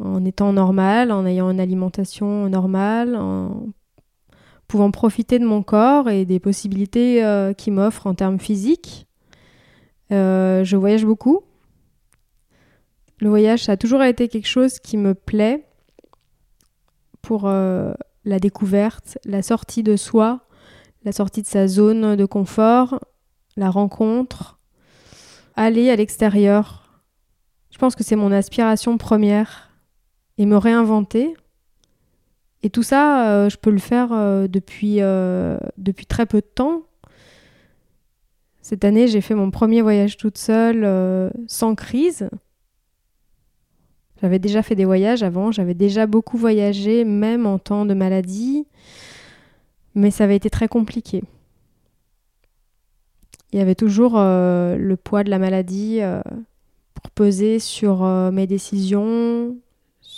en 0.00 0.24
étant 0.24 0.52
normal, 0.52 1.12
en 1.12 1.24
ayant 1.26 1.50
une 1.50 1.60
alimentation 1.60 2.48
normale, 2.48 3.14
en 3.16 3.68
pouvant 4.68 4.90
profiter 4.90 5.38
de 5.38 5.46
mon 5.46 5.62
corps 5.62 6.10
et 6.10 6.24
des 6.24 6.40
possibilités 6.40 7.24
euh, 7.24 7.52
qu'il 7.52 7.74
m'offre 7.74 8.06
en 8.06 8.14
termes 8.14 8.38
physiques. 8.38 9.06
Euh, 10.12 10.64
je 10.64 10.76
voyage 10.76 11.04
beaucoup. 11.04 11.42
Le 13.18 13.28
voyage, 13.28 13.64
ça 13.64 13.72
a 13.72 13.76
toujours 13.76 14.02
été 14.02 14.28
quelque 14.28 14.48
chose 14.48 14.78
qui 14.78 14.96
me 14.96 15.14
plaît 15.14 15.64
pour 17.22 17.46
euh, 17.46 17.94
la 18.24 18.38
découverte, 18.38 19.18
la 19.24 19.42
sortie 19.42 19.82
de 19.82 19.96
soi, 19.96 20.40
la 21.04 21.12
sortie 21.12 21.42
de 21.42 21.46
sa 21.46 21.66
zone 21.66 22.16
de 22.16 22.24
confort, 22.24 23.00
la 23.56 23.70
rencontre, 23.70 24.58
aller 25.54 25.90
à 25.90 25.96
l'extérieur. 25.96 27.02
Je 27.70 27.78
pense 27.78 27.96
que 27.96 28.04
c'est 28.04 28.16
mon 28.16 28.32
aspiration 28.32 28.98
première 28.98 29.70
et 30.38 30.46
me 30.46 30.56
réinventer 30.56 31.34
et 32.66 32.70
tout 32.70 32.82
ça, 32.82 33.28
euh, 33.28 33.48
je 33.48 33.56
peux 33.58 33.70
le 33.70 33.78
faire 33.78 34.08
euh, 34.10 34.48
depuis, 34.48 34.96
euh, 34.98 35.56
depuis 35.78 36.04
très 36.04 36.26
peu 36.26 36.38
de 36.38 36.46
temps. 36.52 36.82
Cette 38.60 38.84
année, 38.84 39.06
j'ai 39.06 39.20
fait 39.20 39.36
mon 39.36 39.52
premier 39.52 39.82
voyage 39.82 40.16
toute 40.16 40.36
seule, 40.36 41.30
sans 41.46 41.76
crise. 41.76 42.28
J'avais 44.20 44.40
déjà 44.40 44.64
fait 44.64 44.74
des 44.74 44.84
voyages 44.84 45.22
avant, 45.22 45.52
j'avais 45.52 45.74
déjà 45.74 46.08
beaucoup 46.08 46.36
voyagé, 46.36 47.04
même 47.04 47.46
en 47.46 47.60
temps 47.60 47.86
de 47.86 47.94
maladie, 47.94 48.66
mais 49.94 50.10
ça 50.10 50.24
avait 50.24 50.34
été 50.34 50.50
très 50.50 50.66
compliqué. 50.66 51.22
Il 53.52 53.60
y 53.60 53.62
avait 53.62 53.76
toujours 53.76 54.14
le 54.16 54.94
poids 54.96 55.22
de 55.22 55.30
la 55.30 55.38
maladie 55.38 56.00
pour 56.94 57.12
peser 57.12 57.60
sur 57.60 58.04
mes 58.32 58.48
décisions, 58.48 59.54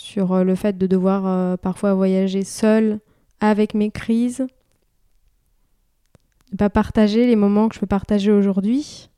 sur 0.09 0.33
euh, 0.33 0.43
le 0.43 0.55
fait 0.55 0.77
de 0.77 0.87
devoir 0.87 1.27
euh, 1.27 1.55
parfois 1.55 1.93
voyager 1.93 2.43
seul 2.43 2.99
avec 3.39 3.75
mes 3.75 3.91
crises, 3.91 4.47
ne 6.51 6.57
pas 6.57 6.69
partager 6.69 7.27
les 7.27 7.35
moments 7.35 7.69
que 7.69 7.75
je 7.75 7.79
peux 7.79 7.85
partager 7.85 8.31
aujourd'hui. 8.31 9.09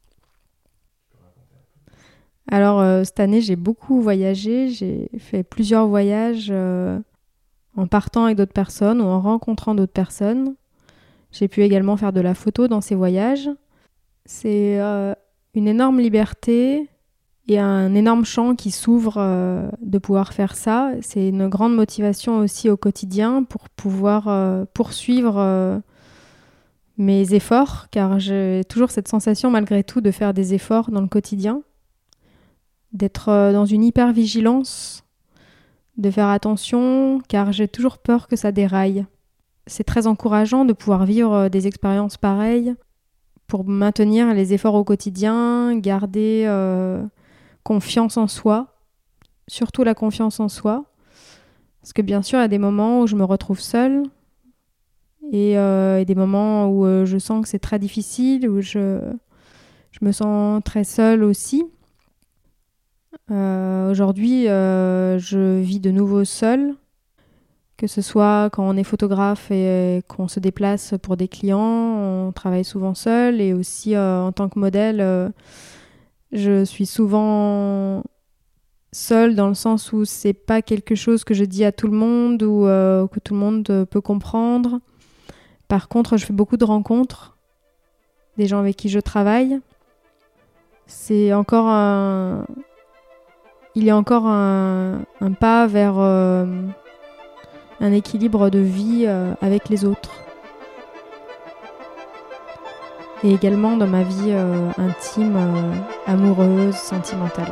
Alors 2.50 2.82
euh, 2.82 3.06
cette 3.06 3.22
année 3.22 3.40
j'ai 3.40 3.56
beaucoup 3.56 4.02
voyagé, 4.02 4.68
j'ai 4.68 5.10
fait 5.18 5.44
plusieurs 5.44 5.88
voyages 5.88 6.52
en 6.52 7.88
partant 7.88 8.26
avec 8.26 8.36
d'autres 8.38 8.52
personnes 8.52 9.00
ou 9.00 9.06
en 9.06 9.22
rencontrant 9.22 9.74
d'autres 9.74 9.94
personnes. 9.94 10.56
J'ai 11.32 11.48
pu 11.48 11.62
également 11.62 11.96
faire 11.96 12.12
de 12.12 12.20
la 12.20 12.34
photo 12.34 12.68
dans 12.68 12.82
ces 12.82 12.96
voyages. 12.96 13.50
C'est 14.26 14.78
une 15.54 15.68
énorme 15.70 16.02
liberté 16.02 16.90
il 17.48 17.56
y 17.56 17.58
a 17.58 17.66
un 17.66 17.96
énorme 17.96 18.24
champ 18.24 18.56
qui 18.56 18.72
s'ouvre 18.72 19.16
euh, 19.18 19.70
de 19.82 19.98
pouvoir 19.98 20.34
faire 20.34 20.56
ça. 20.56 20.92
C'est 21.02 21.28
une 21.28 21.48
grande 21.48 21.76
motivation 21.76 22.38
aussi 22.38 22.70
au 22.70 22.78
quotidien 22.78 23.44
pour 23.44 23.70
pouvoir 23.70 24.28
euh, 24.28 24.66
poursuivre 24.74 25.36
euh, 25.38 25.80
mes 26.98 27.34
efforts, 27.34 27.88
car 27.90 28.20
j'ai 28.20 28.62
toujours 28.70 28.92
cette 28.92 29.08
sensation 29.08 29.50
malgré 29.50 29.84
tout 29.84 30.02
de 30.02 30.12
faire 30.12 30.34
des 30.34 30.54
efforts 30.54 30.92
dans 30.92 31.02
le 31.02 31.08
quotidien, 31.08 31.64
d'être 32.94 33.52
dans 33.52 33.66
une 33.66 33.84
hyper-vigilance, 33.84 35.04
de 35.98 36.12
faire 36.12 36.28
attention, 36.28 37.22
car 37.28 37.52
j'ai 37.52 37.68
toujours 37.68 37.98
peur 37.98 38.28
que 38.28 38.36
ça 38.36 38.52
déraille. 38.52 39.06
C'est 39.66 39.84
très 39.84 40.06
encourageant 40.06 40.64
de 40.64 40.74
pouvoir 40.74 41.06
vivre 41.06 41.50
des 41.50 41.66
expériences 41.66 42.18
pareilles 42.18 42.76
pour 43.48 43.68
maintenir 43.68 44.34
les 44.34 44.54
efforts 44.54 44.76
au 44.76 44.84
quotidien, 44.84 45.76
garder 45.78 46.46
confiance 47.64 48.18
en 48.18 48.28
soi, 48.28 48.76
surtout 49.48 49.84
la 49.84 49.96
confiance 49.96 50.40
en 50.40 50.50
soi. 50.50 50.86
Parce 51.82 51.94
que 51.94 52.02
bien 52.02 52.22
sûr, 52.22 52.40
il 52.40 52.42
y 52.44 52.46
a 52.46 52.48
des 52.48 52.60
moments 52.60 53.02
où 53.02 53.08
je 53.08 53.16
me 53.16 53.24
retrouve 53.24 53.60
seule 53.60 54.04
et, 55.32 55.58
euh, 55.58 56.04
des 56.04 56.16
moments 56.16 56.68
où 56.68 56.86
euh, 56.86 57.06
je 57.06 57.18
sens 57.18 57.44
que 57.44 57.50
c'est 57.50 57.60
très 57.60 57.80
difficile, 57.80 58.50
où 58.50 58.62
je, 58.62 59.00
me 60.02 60.12
sens 60.12 60.62
très 60.64 60.84
seule 60.84 61.24
aussi. 61.24 61.64
Euh, 63.30 63.92
aujourd'hui, 63.92 64.46
je 64.46 65.60
vis 65.60 65.80
de 65.80 65.92
nouveau 65.92 66.26
seule, 66.26 66.76
que 67.78 67.88
ce 67.88 68.02
soit 68.02 68.50
quand 68.52 68.68
on 68.68 68.76
est 68.78 68.84
photographe 68.84 69.52
et 69.52 70.02
qu'on 70.08 70.28
se 70.28 70.40
déplace 70.40 70.96
pour 71.02 71.18
des 71.18 71.28
clients, 71.28 71.60
on 71.60 72.32
travaille 72.32 72.66
souvent 72.66 72.94
seul 72.94 73.42
et 73.42 73.54
aussi 73.54 73.98
en 73.98 74.32
tant 74.32 74.50
que 74.50 74.60
modèle 74.60 75.32
je 76.32 76.64
suis 76.64 76.86
souvent 76.86 78.04
seule 78.94 79.36
dans 79.36 79.48
le 79.48 79.54
sens 79.54 79.94
où 79.94 80.06
c'est 80.06 80.34
pas 80.34 80.62
quelque 80.62 80.96
chose 80.96 81.24
que 81.24 81.34
je 81.34 81.46
dis 81.46 81.64
à 81.64 81.72
tout 81.72 81.88
le 81.88 81.98
monde 81.98 82.44
ou 82.44 82.66
euh, 82.66 83.08
que 83.08 83.20
tout 83.20 83.34
le 83.34 83.40
monde 83.40 83.88
peut 83.90 84.02
comprendre. 84.02 84.80
Par 85.68 85.88
contre, 85.88 86.18
je 86.18 86.26
fais 86.26 86.34
beaucoup 86.34 86.58
de 86.58 86.66
rencontres, 86.66 87.38
des 88.38 88.48
gens 88.48 88.60
avec 88.60 88.76
qui 88.76 88.90
je 88.90 89.00
travaille. 89.00 89.60
C'est 90.86 91.34
encore 91.34 91.68
un. 91.68 92.46
Il 93.76 93.86
y 93.86 93.90
a 93.90 93.96
encore 93.96 94.28
un, 94.28 95.06
pas 95.40 95.66
vers 95.66 95.98
euh, 95.98 96.46
un 97.80 97.92
équilibre 97.94 98.50
de 98.50 98.60
vie 98.60 99.06
euh, 99.08 99.34
avec 99.40 99.70
les 99.70 99.86
autres 99.86 100.12
et 103.24 103.34
également 103.34 103.78
dans 103.78 103.88
ma 103.88 104.04
vie 104.04 104.32
euh, 104.32 104.70
intime, 104.78 105.36
euh, 105.36 105.74
amoureuse, 106.08 106.76
sentimentale. 106.76 107.52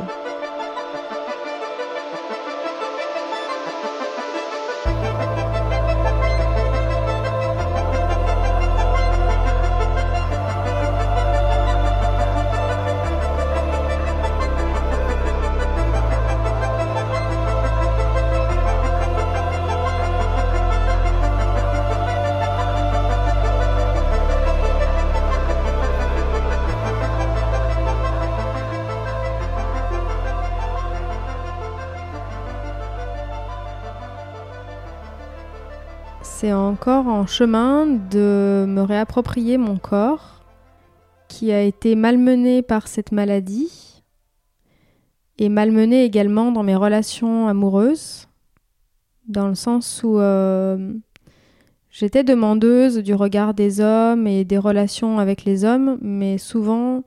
Encore 36.80 37.08
en 37.08 37.26
chemin 37.26 37.86
de 37.86 38.64
me 38.66 38.80
réapproprier 38.80 39.58
mon 39.58 39.76
corps 39.76 40.40
qui 41.28 41.52
a 41.52 41.60
été 41.60 41.94
malmené 41.94 42.62
par 42.62 42.88
cette 42.88 43.12
maladie 43.12 44.02
et 45.36 45.50
malmené 45.50 46.04
également 46.04 46.52
dans 46.52 46.62
mes 46.62 46.74
relations 46.74 47.48
amoureuses, 47.48 48.28
dans 49.28 49.46
le 49.46 49.56
sens 49.56 50.00
où 50.02 50.20
euh, 50.20 50.94
j'étais 51.90 52.24
demandeuse 52.24 52.96
du 52.96 53.12
regard 53.12 53.52
des 53.52 53.82
hommes 53.82 54.26
et 54.26 54.46
des 54.46 54.56
relations 54.56 55.18
avec 55.18 55.44
les 55.44 55.66
hommes, 55.66 55.98
mais 56.00 56.38
souvent 56.38 57.02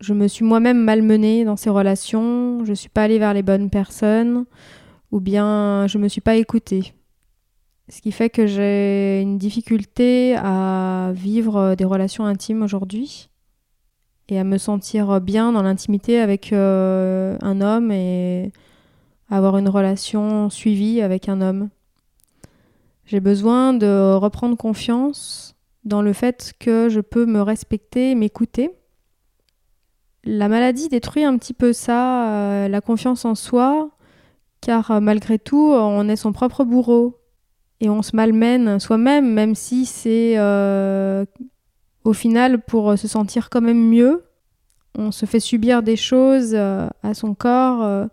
je 0.00 0.12
me 0.12 0.28
suis 0.28 0.44
moi-même 0.44 0.84
malmenée 0.84 1.46
dans 1.46 1.56
ces 1.56 1.70
relations, 1.70 2.62
je 2.62 2.70
ne 2.70 2.74
suis 2.74 2.90
pas 2.90 3.04
allée 3.04 3.18
vers 3.18 3.32
les 3.32 3.42
bonnes 3.42 3.70
personnes, 3.70 4.44
ou 5.12 5.20
bien 5.20 5.86
je 5.86 5.96
ne 5.96 6.02
me 6.02 6.08
suis 6.08 6.20
pas 6.20 6.36
écoutée. 6.36 6.92
Ce 7.88 8.00
qui 8.00 8.12
fait 8.12 8.30
que 8.30 8.46
j'ai 8.46 9.20
une 9.20 9.36
difficulté 9.36 10.36
à 10.36 11.12
vivre 11.14 11.74
des 11.74 11.84
relations 11.84 12.24
intimes 12.24 12.62
aujourd'hui 12.62 13.28
et 14.28 14.38
à 14.38 14.44
me 14.44 14.56
sentir 14.56 15.20
bien 15.20 15.52
dans 15.52 15.62
l'intimité 15.62 16.18
avec 16.18 16.52
euh, 16.52 17.36
un 17.42 17.60
homme 17.60 17.92
et 17.92 18.52
avoir 19.28 19.58
une 19.58 19.68
relation 19.68 20.48
suivie 20.48 21.02
avec 21.02 21.28
un 21.28 21.42
homme. 21.42 21.68
J'ai 23.04 23.20
besoin 23.20 23.74
de 23.74 24.14
reprendre 24.14 24.56
confiance 24.56 25.54
dans 25.84 26.00
le 26.00 26.14
fait 26.14 26.54
que 26.58 26.88
je 26.88 27.00
peux 27.00 27.26
me 27.26 27.42
respecter 27.42 28.12
et 28.12 28.14
m'écouter 28.14 28.70
la 30.26 30.48
maladie 30.48 30.88
détruit 30.88 31.24
un 31.24 31.36
petit 31.36 31.52
peu 31.52 31.72
ça, 31.72 32.30
euh, 32.30 32.68
la 32.68 32.80
confiance 32.80 33.24
en 33.24 33.34
soi, 33.34 33.90
car 34.60 34.90
euh, 34.90 35.00
malgré 35.00 35.38
tout, 35.38 35.72
on 35.74 36.08
est 36.08 36.16
son 36.16 36.32
propre 36.32 36.64
bourreau 36.64 37.20
et 37.80 37.88
on 37.88 38.02
se 38.02 38.14
malmène 38.14 38.78
soi-même, 38.78 39.32
même 39.32 39.54
si 39.54 39.86
c'est 39.86 40.34
euh, 40.36 41.24
au 42.04 42.12
final 42.12 42.60
pour 42.62 42.98
se 42.98 43.08
sentir 43.08 43.50
quand 43.50 43.60
même 43.60 43.88
mieux. 43.88 44.24
On 44.96 45.10
se 45.10 45.26
fait 45.26 45.40
subir 45.40 45.82
des 45.82 45.96
choses 45.96 46.54
à 46.54 47.14
son 47.14 47.34
corps 47.34 48.08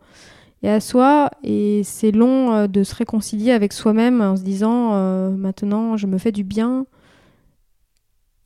et 0.63 0.69
à 0.69 0.80
soi, 0.80 1.30
et 1.43 1.82
c'est 1.84 2.12
long 2.12 2.65
de 2.65 2.84
se 2.84 2.95
réconcilier 2.95 3.52
avec 3.52 3.71
soi-même 3.71 4.19
en 4.19 4.36
se 4.36 4.41
disant 4.41 5.30
maintenant 5.30 5.95
je 5.95 6.08
me 6.08 6.17
fais 6.17 6.32
du 6.32 6.43
bien, 6.43 6.88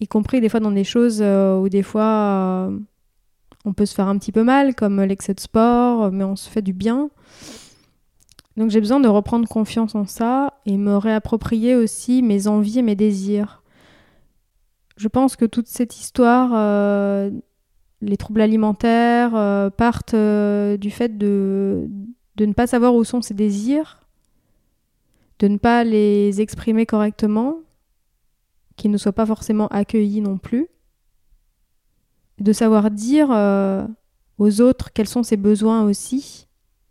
y 0.01 0.08
compris 0.08 0.41
des 0.41 0.49
fois 0.49 0.60
dans 0.60 0.71
des 0.71 0.84
choses 0.84 1.21
où 1.21 1.69
des 1.69 1.82
fois 1.82 2.69
on 3.65 3.73
peut 3.73 3.86
se 3.86 3.95
faire 3.95 4.08
un 4.08 4.17
petit 4.17 4.32
peu 4.32 4.43
mal, 4.43 4.75
comme 4.75 5.01
l'excès 5.01 5.34
de 5.34 5.39
sport, 5.39 6.12
mais 6.12 6.23
on 6.23 6.36
se 6.36 6.49
fait 6.49 6.62
du 6.62 6.73
bien. 6.73 7.10
Donc 8.58 8.70
j'ai 8.70 8.80
besoin 8.80 9.00
de 9.00 9.08
reprendre 9.08 9.48
confiance 9.48 9.96
en 9.96 10.06
ça 10.06 10.54
et 10.65 10.78
me 10.78 10.96
réapproprier 10.96 11.76
aussi 11.76 12.22
mes 12.22 12.48
envies 12.48 12.80
et 12.80 12.84
mes 12.84 12.96
désirs. 12.96 13.63
Je 14.98 15.10
pense 15.10 15.36
que 15.36 15.46
toute 15.46 15.68
cette 15.68 15.98
histoire, 15.98 16.52
euh, 16.54 17.30
les 18.02 18.15
troubles 18.15 18.41
alimentaires, 18.41 19.36
euh, 19.36 19.70
partent 19.70 20.13
euh, 20.13 20.78
du 20.78 20.89
fait 20.89 21.18
de, 21.18 21.89
de 22.38 22.46
ne 22.46 22.54
pas 22.54 22.65
savoir 22.65 22.96
où 22.96 23.04
sont 23.04 23.22
ses 23.22 23.34
désirs, 23.34 24.00
de 25.39 25.50
ne 25.50 25.58
pas 25.58 25.84
les 25.84 26.39
exprimer 26.39 26.86
correctement, 26.86 27.58
qu'ils 28.78 28.91
ne 28.91 28.98
soient 28.98 29.12
pas 29.12 29.26
forcément 29.26 29.68
accueillis 29.68 30.22
non 30.22 30.38
plus 30.38 30.68
de 32.39 32.52
savoir 32.52 32.91
dire 32.91 33.30
aux 34.38 34.62
autres 34.62 34.91
quels 34.91 35.08
sont 35.08 35.24
ses 35.24 35.38
besoins 35.38 35.84
aussi, 35.84 36.44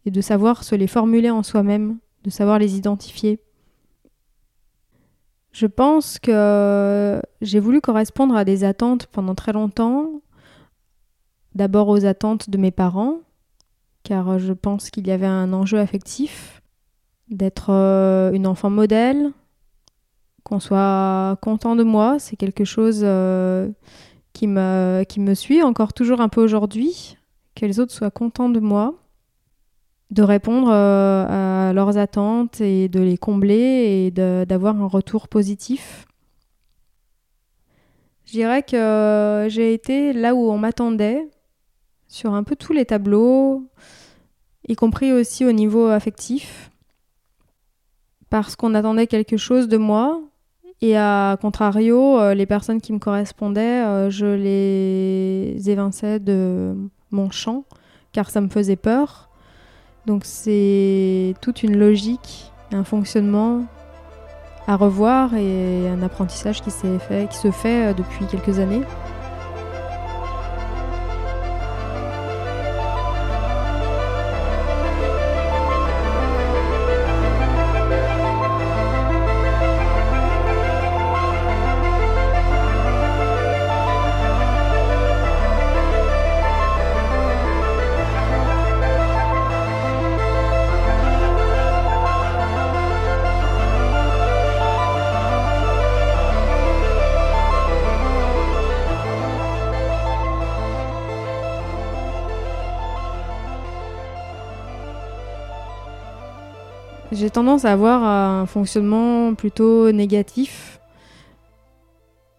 et 0.07 0.11
de 0.11 0.21
savoir 0.21 0.65
se 0.65 0.75
les 0.75 0.87
formuler 0.87 1.31
en 1.31 1.43
soi-même, 1.43 1.99
de 2.25 2.31
savoir 2.31 2.59
les 2.59 2.77
identifier. 2.77 3.41
Je 5.53 5.67
pense 5.67 6.19
que 6.19 7.23
j'ai 7.41 7.61
voulu 7.61 7.81
correspondre 7.81 8.35
à 8.35 8.45
des 8.45 8.65
attentes 8.65 9.07
pendant 9.07 9.35
très 9.35 9.53
longtemps, 9.53 10.21
d'abord 11.55 11.89
aux 11.89 12.05
attentes 12.05 12.51
de 12.51 12.59
mes 12.59 12.73
parents, 12.73 13.21
car 14.03 14.39
je 14.39 14.53
pense 14.53 14.91
qu'il 14.91 15.07
y 15.07 15.13
avait 15.13 15.27
un 15.27 15.53
enjeu 15.53 15.79
affectif, 15.79 16.61
d'être 17.29 17.71
euh, 17.71 18.33
une 18.33 18.47
enfant 18.47 18.69
modèle, 18.69 19.33
qu'on 20.43 20.61
soit 20.61 21.39
content 21.41 21.75
de 21.75 21.85
moi, 21.85 22.19
c'est 22.19 22.37
quelque 22.37 22.65
chose 22.65 23.01
euh, 23.03 23.71
qui 24.33 24.47
me, 24.47 25.05
qui 25.09 25.21
me 25.21 25.35
suit 25.35 25.63
encore 25.63 25.93
toujours 25.93 26.21
un 26.21 26.29
peu 26.29 26.43
aujourd'hui, 26.43 27.17
que 27.55 27.65
les 27.65 27.81
autres 27.81 27.93
soient 27.93 28.11
contents 28.11 28.51
de 28.51 28.61
moi, 28.61 28.95
de 30.11 30.23
répondre 30.23 30.71
euh, 30.71 31.69
à 31.69 31.73
leurs 31.73 31.99
attentes 31.99 32.61
et 32.61 32.89
de 32.89 33.01
les 33.01 33.19
combler 33.19 34.07
et 34.07 34.11
d'avoir 34.11 34.81
un 34.81 34.87
retour 34.87 35.29
positif. 35.29 36.07
Je 38.27 38.33
dirais 38.33 38.63
que 38.63 39.47
j'ai 39.51 39.75
été 39.75 40.13
là 40.13 40.35
où 40.35 40.51
on 40.51 40.59
m'attendait, 40.59 41.29
sur 42.09 42.35
un 42.35 42.43
peu 42.43 42.57
tous 42.57 42.73
les 42.73 42.85
tableaux, 42.85 43.69
y 44.69 44.77
compris 44.77 45.13
aussi 45.13 45.45
au 45.45 45.53
niveau 45.53 45.87
affectif, 45.87 46.71
parce 48.31 48.57
qu'on 48.57 48.75
attendait 48.75 49.07
quelque 49.07 49.37
chose 49.37 49.69
de 49.69 49.77
moi, 49.77 50.21
et 50.81 50.97
à 50.97 51.39
contrario, 51.41 52.19
euh, 52.19 52.35
les 52.35 52.47
personnes 52.47 52.81
qui 52.81 52.93
me 52.93 52.99
correspondaient, 52.99 53.85
euh, 53.85 54.11
je 54.11 54.27
les 54.27 55.71
évinçais 55.71 56.19
de 56.19 56.75
mon 57.11 57.31
champ, 57.31 57.65
car 58.13 58.31
ça 58.31 58.41
me 58.41 58.49
faisait 58.49 58.77
peur. 58.77 59.31
Donc 60.07 60.23
c'est 60.25 61.35
toute 61.41 61.63
une 61.63 61.77
logique, 61.77 62.53
un 62.73 62.85
fonctionnement 62.85 63.65
à 64.67 64.77
revoir 64.77 65.35
et 65.35 65.89
un 65.89 66.03
apprentissage 66.03 66.63
qui, 66.63 66.71
se 66.71 67.51
fait 67.51 67.91
euh, 67.91 67.95
depuis 67.95 68.27
quelques 68.27 68.59
années. 68.59 68.83
Tendance 107.45 107.67
à 107.67 107.73
avoir 107.73 108.03
un 108.05 108.47
fonctionnement 108.47 109.35
plutôt 109.35 109.93
négatif. 109.93 110.81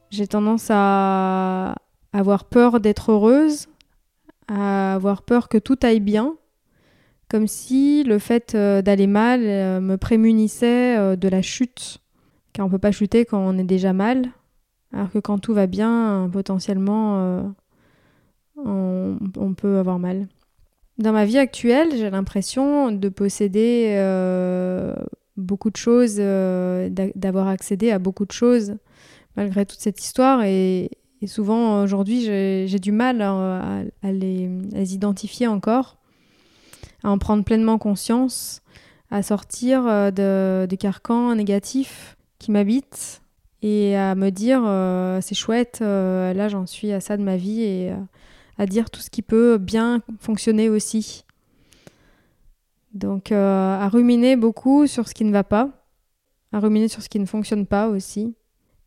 J'ai 0.10 0.26
tendance 0.26 0.70
à 0.72 1.76
avoir 2.12 2.46
peur 2.46 2.80
d'être 2.80 3.12
heureuse, 3.12 3.68
à 4.48 4.96
avoir 4.96 5.22
peur 5.22 5.48
que 5.48 5.60
tout 5.60 5.78
aille 5.84 6.00
bien, 6.00 6.34
comme 7.30 7.46
si 7.46 8.04
le 8.04 8.18
fait 8.18 8.56
euh, 8.56 8.82
d'aller 8.82 9.06
mal 9.06 9.42
euh, 9.44 9.80
me 9.80 9.96
prémunissait 9.96 10.98
euh, 10.98 11.16
de 11.16 11.28
la 11.28 11.44
chute, 11.44 12.00
car 12.52 12.66
on 12.66 12.70
ne 12.70 12.72
peut 12.72 12.80
pas 12.80 12.92
chuter 12.92 13.26
quand 13.26 13.38
on 13.38 13.60
est 13.60 13.64
déjà 13.64 13.94
mal, 13.94 14.32
alors 14.92 15.12
que 15.12 15.20
quand 15.20 15.38
tout 15.38 15.54
va 15.54 15.68
bien, 15.68 16.28
potentiellement, 16.34 17.54
on 18.58 19.54
peut 19.56 19.78
avoir 19.78 20.00
mal. 20.00 20.28
Dans 20.98 21.12
ma 21.12 21.26
vie 21.26 21.38
actuelle, 21.38 21.90
j'ai 21.92 22.10
l'impression 22.10 22.92
de 22.92 23.10
posséder 23.10 23.96
euh, 23.98 24.96
beaucoup 25.36 25.70
de 25.70 25.76
choses, 25.76 26.16
euh, 26.20 26.90
d'avoir 27.16 27.50
accédé 27.50 27.92
à 27.92 28.00
beaucoup 28.00 28.26
de 28.26 28.32
choses 28.32 28.78
malgré 29.36 29.66
toute 29.66 29.80
cette 29.80 30.02
histoire. 30.02 30.44
Et, 30.44 30.90
souvent, 31.28 31.82
aujourd'hui, 31.82 32.22
j'ai 32.22 32.80
du 32.80 32.92
mal 32.92 33.22
à, 33.22 33.84
les, 34.04 34.94
identifier 34.94 35.48
encore, 35.48 35.98
à 37.04 37.10
en 37.10 37.18
prendre 37.18 37.44
pleinement 37.44 37.78
conscience, 37.78 38.62
à 39.12 39.22
sortir 39.22 39.86
euh, 39.88 40.12
de, 40.12 40.66
des 40.70 40.78
carcans 40.78 41.36
négatifs 41.36 42.16
qui 42.40 42.52
m'habitent 42.52 43.22
et 43.62 43.98
à 43.98 44.14
me 44.16 44.30
dire 44.30 44.62
c'est 45.24 45.34
chouette, 45.34 45.80
là 45.80 46.48
j'en 46.50 46.68
suis 46.68 46.92
à 46.92 47.00
ça 47.00 47.18
de 47.18 47.24
ma 47.24 47.36
vie 47.36 47.64
et 47.64 47.94
à 48.58 48.66
dire 48.66 48.90
tout 48.90 49.02
ce 49.02 49.10
qui 49.10 49.22
peut 49.22 49.58
bien 49.58 50.02
fonctionner 50.20 50.70
aussi. 50.70 51.26
Donc 52.94 53.32
euh, 53.32 53.80
à 53.80 53.90
ruminer 53.90 54.36
beaucoup 54.36 54.88
sur 54.88 55.08
ce 55.08 55.14
qui 55.14 55.26
ne 55.26 55.32
va 55.32 55.44
pas, 55.44 55.70
à 56.54 56.60
ruminer 56.60 56.88
sur 56.88 57.02
ce 57.02 57.10
qui 57.10 57.20
ne 57.20 57.26
fonctionne 57.26 57.66
pas 57.66 57.90
aussi. 57.90 58.36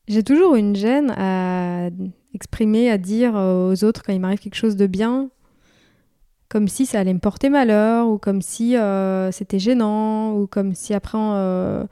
J'ai 0.07 0.23
toujours 0.23 0.55
une 0.55 0.75
gêne 0.75 1.13
à 1.17 1.91
exprimer, 2.35 2.91
à 2.91 2.97
dire 2.97 3.35
aux 3.35 3.85
autres 3.85 4.03
quand 4.03 4.13
il 4.13 4.21
m'arrive 4.21 4.39
quelque 4.39 4.55
chose 4.55 4.77
de 4.77 4.87
bien, 4.87 5.31
comme 6.49 6.69
si 6.69 6.87
ça 6.87 7.01
allait 7.01 7.15
me 7.15 7.19
porter 7.19 7.51
malheur, 7.51 8.09
ou 8.09 8.19
comme 8.19 8.41
si 8.41 8.77
euh, 8.77 9.31
c'était 9.31 9.59
gênant, 9.59 10.35
ou 10.35 10.47
comme 10.47 10.75
si 10.75 10.95
après 10.95 11.19
euh, 11.19 11.85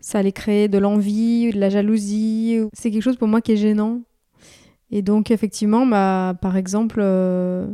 ça 0.00 0.18
allait 0.18 0.32
créer 0.32 0.68
de 0.68 0.78
l'envie, 0.78 1.50
de 1.50 1.58
la 1.58 1.70
jalousie. 1.70 2.58
C'est 2.74 2.90
quelque 2.90 3.02
chose 3.02 3.16
pour 3.16 3.28
moi 3.28 3.40
qui 3.40 3.52
est 3.52 3.56
gênant. 3.56 4.02
Et 4.94 5.02
donc, 5.02 5.32
effectivement, 5.32 5.84
bah, 5.86 6.34
par 6.40 6.56
exemple, 6.56 7.00
euh, 7.02 7.66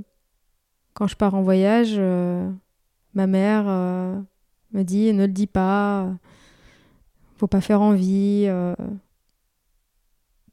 quand 0.95 1.07
je 1.07 1.17
pars 1.17 1.35
en 1.35 1.43
voyage, 1.43 1.97
euh, 1.99 2.51
ma 3.13 3.27
mère 3.27 3.67
euh, 3.69 4.19
me 4.73 4.83
dit 4.85 5.13
ne 5.13 5.27
le 5.27 5.33
dis 5.33 5.47
pas, 5.47 6.09
faut 7.37 7.47
pas 7.47 7.61
faire 7.61 7.83
envie. 7.83 8.49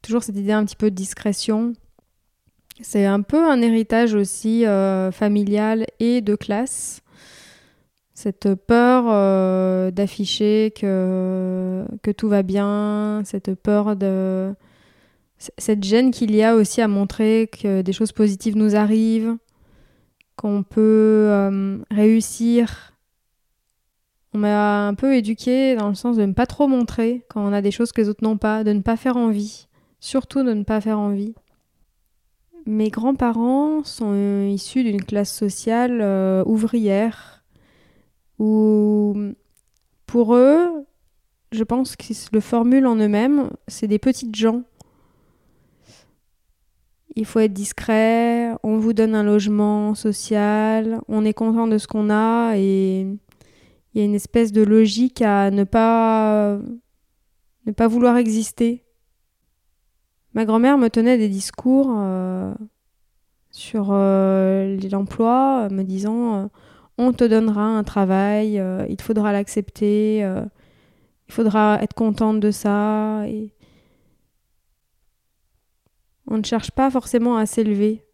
Toujours 0.02 0.22
cette 0.22 0.36
idée 0.36 0.52
un 0.52 0.66
petit 0.66 0.76
peu 0.76 0.90
de 0.90 0.94
discrétion. 0.94 1.72
C'est 2.82 3.06
un 3.06 3.22
peu 3.22 3.50
un 3.50 3.62
héritage 3.62 4.12
aussi 4.12 4.64
familial 5.12 5.86
et 6.00 6.20
de 6.20 6.36
classe 6.36 7.00
cette 8.12 8.54
peur 8.56 9.04
d'afficher 9.92 10.74
que 10.76 12.10
tout 12.14 12.28
va 12.28 12.42
bien, 12.42 13.22
cette 13.24 13.54
peur 13.54 13.96
de... 13.96 14.54
cette 15.38 15.84
gêne 15.84 16.10
qu'il 16.10 16.34
y 16.34 16.42
a 16.42 16.54
aussi 16.54 16.80
à 16.80 16.88
montrer 16.88 17.48
que 17.50 17.82
des 17.82 17.92
choses 17.92 18.12
positives 18.12 18.56
nous 18.56 18.76
arrivent, 18.76 19.36
qu'on 20.36 20.62
peut 20.62 21.26
euh, 21.28 21.78
réussir. 21.90 22.92
On 24.34 24.38
m'a 24.38 24.86
un 24.86 24.94
peu 24.94 25.16
éduqué 25.16 25.76
dans 25.76 25.88
le 25.88 25.94
sens 25.94 26.16
de 26.16 26.24
ne 26.24 26.32
pas 26.32 26.46
trop 26.46 26.68
montrer 26.68 27.24
quand 27.28 27.46
on 27.46 27.52
a 27.52 27.62
des 27.62 27.70
choses 27.70 27.92
que 27.92 28.00
les 28.00 28.08
autres 28.08 28.24
n'ont 28.24 28.36
pas, 28.36 28.64
de 28.64 28.72
ne 28.72 28.82
pas 28.82 28.96
faire 28.96 29.16
envie, 29.16 29.68
surtout 30.00 30.42
de 30.42 30.52
ne 30.52 30.64
pas 30.64 30.80
faire 30.80 30.98
envie. 30.98 31.34
Mes 32.66 32.90
grands-parents 32.90 33.82
sont 33.84 34.46
issus 34.46 34.84
d'une 34.84 35.02
classe 35.02 35.34
sociale 35.34 36.00
euh, 36.02 36.44
ouvrière 36.44 37.42
où 38.38 39.16
pour 40.06 40.34
eux, 40.34 40.86
je 41.52 41.64
pense 41.64 41.96
qu'ils 41.96 42.16
le 42.32 42.40
formulent 42.40 42.86
en 42.86 42.96
eux-mêmes, 42.96 43.50
c'est 43.66 43.86
des 43.86 43.98
petites 43.98 44.34
gens. 44.34 44.62
Il 47.18 47.26
faut 47.26 47.40
être 47.40 47.52
discret, 47.52 48.52
on 48.62 48.78
vous 48.78 48.92
donne 48.92 49.16
un 49.16 49.24
logement 49.24 49.96
social, 49.96 51.00
on 51.08 51.24
est 51.24 51.34
content 51.34 51.66
de 51.66 51.76
ce 51.76 51.88
qu'on 51.88 52.10
a 52.10 52.56
et 52.56 53.00
il 53.00 53.98
y 53.98 54.00
a 54.00 54.04
une 54.04 54.14
espèce 54.14 54.52
de 54.52 54.62
logique 54.62 55.20
à 55.20 55.50
ne 55.50 55.64
pas 55.64 56.60
vouloir 57.88 58.18
exister. 58.18 58.84
Ma 60.32 60.44
grand-mère 60.44 60.78
me 60.78 60.86
tenait 60.86 61.18
des 61.18 61.28
discours 61.28 61.92
euh, 61.96 62.54
sur 63.50 63.88
euh, 63.90 64.78
l'emploi, 64.92 65.68
me 65.72 65.82
disant 65.82 66.36
euh, 66.36 66.46
on 66.98 67.12
te 67.12 67.24
donnera 67.24 67.64
un 67.64 67.82
travail, 67.82 68.60
euh, 68.60 68.86
il 68.88 69.00
faudra 69.00 69.32
l'accepter, 69.32 70.22
euh, 70.22 70.44
il 71.26 71.34
faudra 71.34 71.82
être 71.82 71.94
contente 71.94 72.38
de 72.38 72.52
ça. 72.52 73.24
On 76.30 76.36
ne 76.36 76.44
cherche 76.44 76.70
pas 76.70 76.90
forcément 76.90 77.36
à 77.36 77.46
s'élever. 77.46 78.04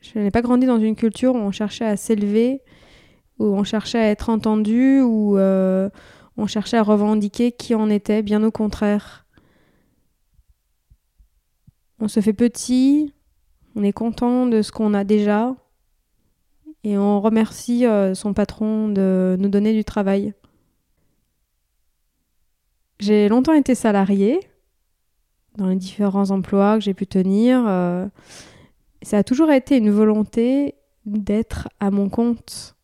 Je 0.00 0.18
n'ai 0.18 0.30
pas 0.30 0.42
grandi 0.42 0.66
dans 0.66 0.78
une 0.78 0.94
culture 0.94 1.34
où 1.34 1.38
on 1.38 1.50
cherchait 1.50 1.86
à 1.86 1.96
s'élever, 1.96 2.60
où 3.38 3.46
on 3.46 3.64
cherchait 3.64 3.98
à 3.98 4.10
être 4.10 4.28
entendu, 4.28 5.00
où 5.00 5.38
euh, 5.38 5.88
on 6.36 6.46
cherchait 6.46 6.76
à 6.76 6.82
revendiquer 6.82 7.52
qui 7.52 7.74
on 7.74 7.88
était, 7.88 8.22
bien 8.22 8.44
au 8.44 8.50
contraire. 8.50 9.26
On 11.98 12.08
se 12.08 12.20
fait 12.20 12.34
petit, 12.34 13.14
on 13.74 13.82
est 13.82 13.92
content 13.92 14.46
de 14.46 14.60
ce 14.60 14.70
qu'on 14.70 14.92
a 14.92 15.04
déjà, 15.04 15.56
et 16.84 16.98
on 16.98 17.22
remercie 17.22 17.86
euh, 17.86 18.14
son 18.14 18.34
patron 18.34 18.90
de 18.90 19.36
nous 19.40 19.48
donner 19.48 19.72
du 19.72 19.82
travail. 19.82 20.34
J'ai 23.00 23.30
longtemps 23.30 23.54
été 23.54 23.74
salariée 23.74 24.40
dans 25.56 25.66
les 25.66 25.76
différents 25.76 26.30
emplois 26.30 26.76
que 26.78 26.84
j'ai 26.84 26.94
pu 26.94 27.06
tenir. 27.06 27.64
Euh, 27.66 28.06
ça 29.02 29.18
a 29.18 29.24
toujours 29.24 29.50
été 29.50 29.76
une 29.76 29.90
volonté 29.90 30.74
d'être 31.04 31.68
à 31.80 31.90
mon 31.90 32.08
compte. 32.08 32.74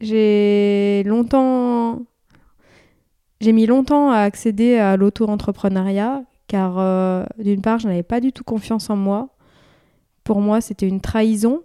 J'ai 0.00 1.02
longtemps 1.04 2.02
j'ai 3.40 3.52
mis 3.52 3.66
longtemps 3.66 4.10
à 4.10 4.18
accéder 4.18 4.76
à 4.76 4.96
l'auto-entrepreneuriat 4.96 6.24
car 6.48 6.78
euh, 6.78 7.24
d'une 7.38 7.60
part, 7.60 7.78
je 7.78 7.86
n'avais 7.86 8.02
pas 8.02 8.20
du 8.20 8.32
tout 8.32 8.42
confiance 8.42 8.90
en 8.90 8.96
moi. 8.96 9.28
Pour 10.24 10.40
moi, 10.40 10.60
c'était 10.60 10.88
une 10.88 11.00
trahison 11.00 11.62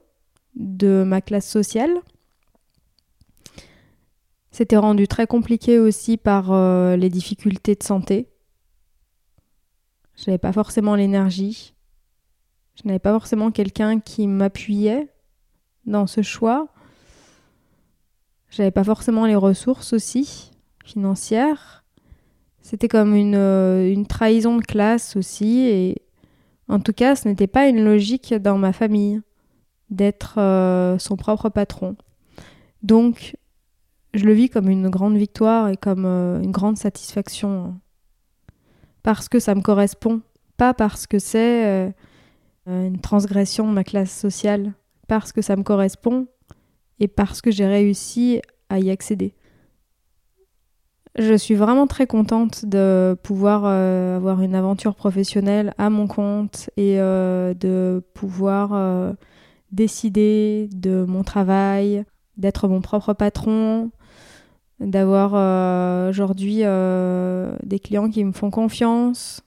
de 0.55 1.03
ma 1.03 1.21
classe 1.21 1.49
sociale. 1.49 1.91
C'était 4.51 4.77
rendu 4.77 5.07
très 5.07 5.25
compliqué 5.25 5.79
aussi 5.79 6.17
par 6.17 6.51
euh, 6.51 6.95
les 6.95 7.09
difficultés 7.09 7.73
de 7.73 7.81
santé. 7.81 8.27
Je 10.15 10.23
n'avais 10.27 10.37
pas 10.37 10.53
forcément 10.53 10.95
l'énergie. 10.95 11.73
Je 12.75 12.87
n'avais 12.87 12.99
pas 12.99 13.11
forcément 13.11 13.51
quelqu'un 13.51 13.99
qui 13.99 14.27
m'appuyait 14.27 15.09
dans 15.85 16.07
ce 16.07 16.21
choix. 16.21 16.67
Je 18.49 18.61
n'avais 18.61 18.71
pas 18.71 18.83
forcément 18.83 19.25
les 19.25 19.35
ressources 19.35 19.93
aussi 19.93 20.51
financières. 20.83 21.83
C'était 22.61 22.87
comme 22.87 23.15
une, 23.15 23.35
euh, 23.35 23.91
une 23.91 24.05
trahison 24.05 24.57
de 24.57 24.63
classe 24.63 25.15
aussi. 25.15 25.59
Et 25.59 26.01
en 26.67 26.79
tout 26.79 26.93
cas, 26.93 27.15
ce 27.15 27.27
n'était 27.27 27.47
pas 27.47 27.67
une 27.67 27.83
logique 27.83 28.33
dans 28.33 28.57
ma 28.57 28.73
famille 28.73 29.21
d'être 29.89 30.39
euh, 30.39 30.97
son 30.97 31.15
propre 31.15 31.49
patron. 31.49 31.95
Donc, 32.81 33.35
je 34.13 34.25
le 34.25 34.33
vis 34.33 34.49
comme 34.49 34.69
une 34.69 34.89
grande 34.89 35.17
victoire 35.17 35.69
et 35.69 35.77
comme 35.77 36.05
euh, 36.05 36.41
une 36.41 36.51
grande 36.51 36.77
satisfaction. 36.77 37.75
Parce 39.03 39.29
que 39.29 39.39
ça 39.39 39.53
me 39.53 39.61
correspond, 39.61 40.21
pas 40.57 40.73
parce 40.73 41.07
que 41.07 41.19
c'est 41.19 41.65
euh, 41.65 41.91
une 42.67 42.99
transgression 42.99 43.67
de 43.67 43.73
ma 43.73 43.83
classe 43.83 44.17
sociale, 44.17 44.73
parce 45.07 45.31
que 45.31 45.41
ça 45.41 45.55
me 45.55 45.63
correspond 45.63 46.27
et 46.99 47.07
parce 47.07 47.41
que 47.41 47.51
j'ai 47.51 47.65
réussi 47.65 48.41
à 48.69 48.79
y 48.79 48.89
accéder. 48.89 49.35
Je 51.17 51.35
suis 51.35 51.53
vraiment 51.55 51.85
très 51.85 52.07
contente 52.07 52.65
de 52.65 53.15
pouvoir 53.21 53.65
avoir 53.65 54.41
une 54.41 54.55
aventure 54.55 54.95
professionnelle 54.95 55.75
à 55.77 55.91
mon 55.91 56.07
compte 56.07 56.71
et 56.75 56.97
de 56.97 58.01
pouvoir 58.15 59.13
décider 59.71 60.69
de 60.71 61.05
mon 61.07 61.23
travail, 61.23 62.05
d'être 62.37 62.67
mon 62.67 62.81
propre 62.81 63.13
patron, 63.13 63.91
d'avoir 64.79 65.31
euh, 65.35 66.09
aujourd'hui 66.09 66.59
euh, 66.63 67.55
des 67.63 67.79
clients 67.79 68.09
qui 68.09 68.23
me 68.23 68.31
font 68.31 68.49
confiance, 68.49 69.41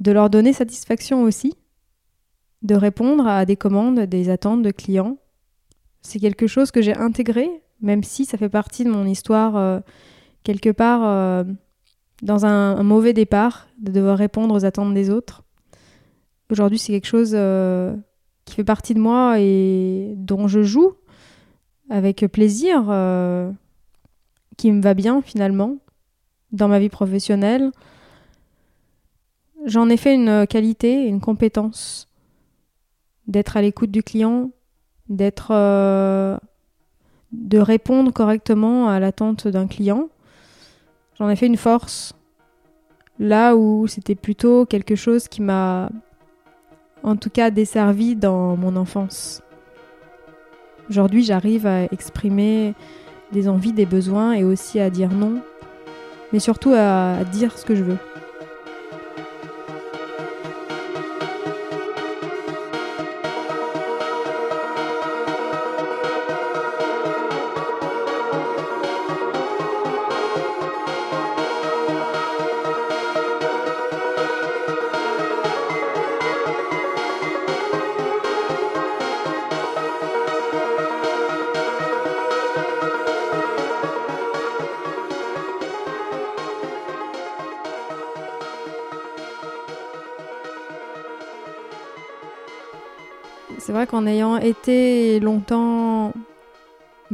de 0.00 0.12
leur 0.12 0.30
donner 0.30 0.52
satisfaction 0.52 1.22
aussi, 1.22 1.54
de 2.62 2.74
répondre 2.74 3.26
à 3.26 3.44
des 3.44 3.56
commandes, 3.56 4.00
des 4.00 4.30
attentes 4.30 4.62
de 4.62 4.70
clients. 4.70 5.18
C'est 6.00 6.18
quelque 6.18 6.46
chose 6.46 6.70
que 6.70 6.82
j'ai 6.82 6.96
intégré, 6.96 7.48
même 7.80 8.02
si 8.02 8.24
ça 8.24 8.38
fait 8.38 8.48
partie 8.48 8.84
de 8.84 8.90
mon 8.90 9.06
histoire 9.06 9.56
euh, 9.56 9.80
quelque 10.44 10.70
part 10.70 11.44
dans 12.22 12.46
un, 12.46 12.82
mauvais 12.82 13.12
départ, 13.12 13.68
de 13.78 13.92
devoir 13.92 14.18
répondre 14.18 14.54
aux 14.54 14.64
attentes 14.64 14.94
des 14.94 15.10
autres. 15.10 15.44
Aujourd'hui, 16.50 16.78
c'est 16.78 16.92
quelque 16.92 17.06
chose 17.06 17.30
qui 18.44 18.54
fait 18.54 18.64
partie 18.64 18.94
de 18.94 18.98
moi 18.98 19.36
et 19.38 20.14
dont 20.16 20.48
je 20.48 20.62
joue 20.64 20.94
avec 21.90 22.26
plaisir, 22.32 22.90
qui 24.56 24.70
me 24.72 24.82
va 24.82 24.94
bien 24.94 25.22
finalement 25.22 25.76
dans 26.52 26.68
ma 26.68 26.78
vie 26.78 26.88
professionnelle. 26.88 27.72
J'en 29.64 29.88
ai 29.88 29.96
fait 29.96 30.14
une 30.14 30.46
qualité, 30.46 31.06
une 31.06 31.20
compétence 31.20 32.08
d'être 33.26 33.56
à 33.56 33.62
l'écoute 33.62 33.90
du 33.90 34.02
client, 34.02 34.50
d'être 35.08 35.48
euh, 35.52 36.36
de 37.32 37.58
répondre 37.58 38.12
correctement 38.12 38.88
à 38.88 39.00
l'attente 39.00 39.48
d'un 39.48 39.66
client. 39.66 40.08
J'en 41.18 41.28
ai 41.28 41.36
fait 41.36 41.46
une 41.46 41.56
force. 41.56 42.14
Là 43.18 43.54
où 43.56 43.86
c'était 43.86 44.14
plutôt 44.14 44.66
quelque 44.66 44.96
chose 44.96 45.28
qui 45.28 45.42
m'a 45.42 45.90
en 47.02 47.16
tout 47.16 47.30
cas 47.30 47.50
desservi 47.50 48.16
dans 48.16 48.56
mon 48.56 48.76
enfance. 48.76 49.42
Aujourd'hui, 50.88 51.22
j'arrive 51.22 51.66
à 51.66 51.84
exprimer 51.84 52.74
des 53.32 53.48
envies, 53.48 53.72
des 53.72 53.86
besoins 53.86 54.32
et 54.32 54.44
aussi 54.44 54.80
à 54.80 54.90
dire 54.90 55.10
non, 55.10 55.40
mais 56.32 56.38
surtout 56.38 56.72
à 56.74 57.24
dire 57.32 57.58
ce 57.58 57.64
que 57.64 57.74
je 57.74 57.82
veux. 57.82 57.98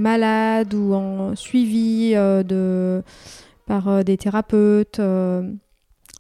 Malade 0.09 0.73
ou 0.73 0.95
en 0.95 1.37
suivi 1.37 2.13
euh, 2.15 2.43
de, 2.43 3.03
par 3.67 3.89
euh, 3.89 4.03
des 4.03 4.17
thérapeutes, 4.17 5.01
euh, 5.01 5.53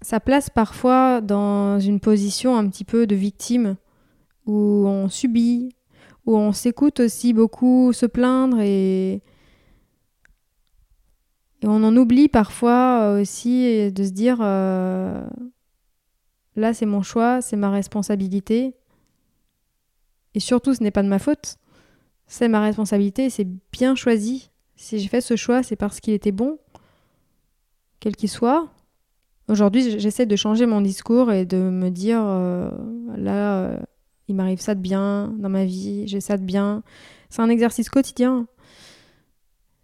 ça 0.02 0.20
place 0.20 0.50
parfois 0.50 1.22
dans 1.22 1.80
une 1.80 1.98
position 1.98 2.56
un 2.56 2.68
petit 2.68 2.84
peu 2.84 3.06
de 3.06 3.14
victime, 3.14 3.76
où 4.46 4.84
on 4.86 5.08
subit, 5.08 5.74
où 6.26 6.36
on 6.36 6.52
s'écoute 6.52 7.00
aussi 7.00 7.32
beaucoup 7.32 7.94
se 7.94 8.04
plaindre 8.04 8.60
et, 8.60 9.22
et 11.62 11.66
on 11.66 11.82
en 11.82 11.96
oublie 11.96 12.28
parfois 12.28 13.18
aussi 13.20 13.90
de 13.90 14.04
se 14.04 14.10
dire 14.10 14.38
là 14.38 15.28
c'est 16.74 16.86
mon 16.86 17.02
choix, 17.02 17.40
c'est 17.40 17.56
ma 17.56 17.70
responsabilité. 17.70 18.74
Et 20.34 20.40
surtout 20.40 20.74
ce 20.74 20.82
n'est 20.82 20.92
pas 20.92 21.02
de 21.02 21.08
ma 21.08 21.18
faute 21.18 21.56
c'est 22.28 22.48
ma 22.48 22.60
responsabilité, 22.60 23.30
c'est 23.30 23.48
bien 23.72 23.94
choisi. 23.94 24.50
Si 24.76 24.98
j'ai 25.00 25.08
fait 25.08 25.22
ce 25.22 25.34
choix, 25.34 25.62
c'est 25.62 25.76
parce 25.76 25.98
qu'il 25.98 26.12
était 26.12 26.30
bon, 26.30 26.58
quel 28.00 28.14
qu'il 28.14 28.28
soit. 28.28 28.68
Aujourd'hui, 29.48 29.98
j'essaie 29.98 30.26
de 30.26 30.36
changer 30.36 30.66
mon 30.66 30.82
discours 30.82 31.32
et 31.32 31.46
de 31.46 31.56
me 31.56 31.88
dire, 31.88 32.22
euh, 32.22 32.70
là, 33.16 33.60
euh, 33.60 33.80
il 34.28 34.34
m'arrive 34.34 34.60
ça 34.60 34.74
de 34.74 34.80
bien 34.80 35.34
dans 35.38 35.48
ma 35.48 35.64
vie, 35.64 36.06
j'ai 36.06 36.20
ça 36.20 36.36
de 36.36 36.44
bien. 36.44 36.82
C'est 37.30 37.40
un 37.40 37.48
exercice 37.48 37.88
quotidien. 37.88 38.46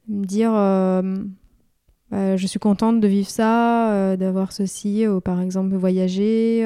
Me 0.07 0.27
dire, 0.27 0.53
euh, 0.55 1.25
bah, 2.11 2.37
je 2.37 2.47
suis 2.47 2.59
contente 2.59 3.01
de 3.01 3.09
vivre 3.09 3.31
ça, 3.31 4.17
d'avoir 4.19 4.53
ceci, 4.53 5.09
ou 5.09 5.23
par 5.23 5.41
exemple 5.41 5.75
voyager, 5.77 6.63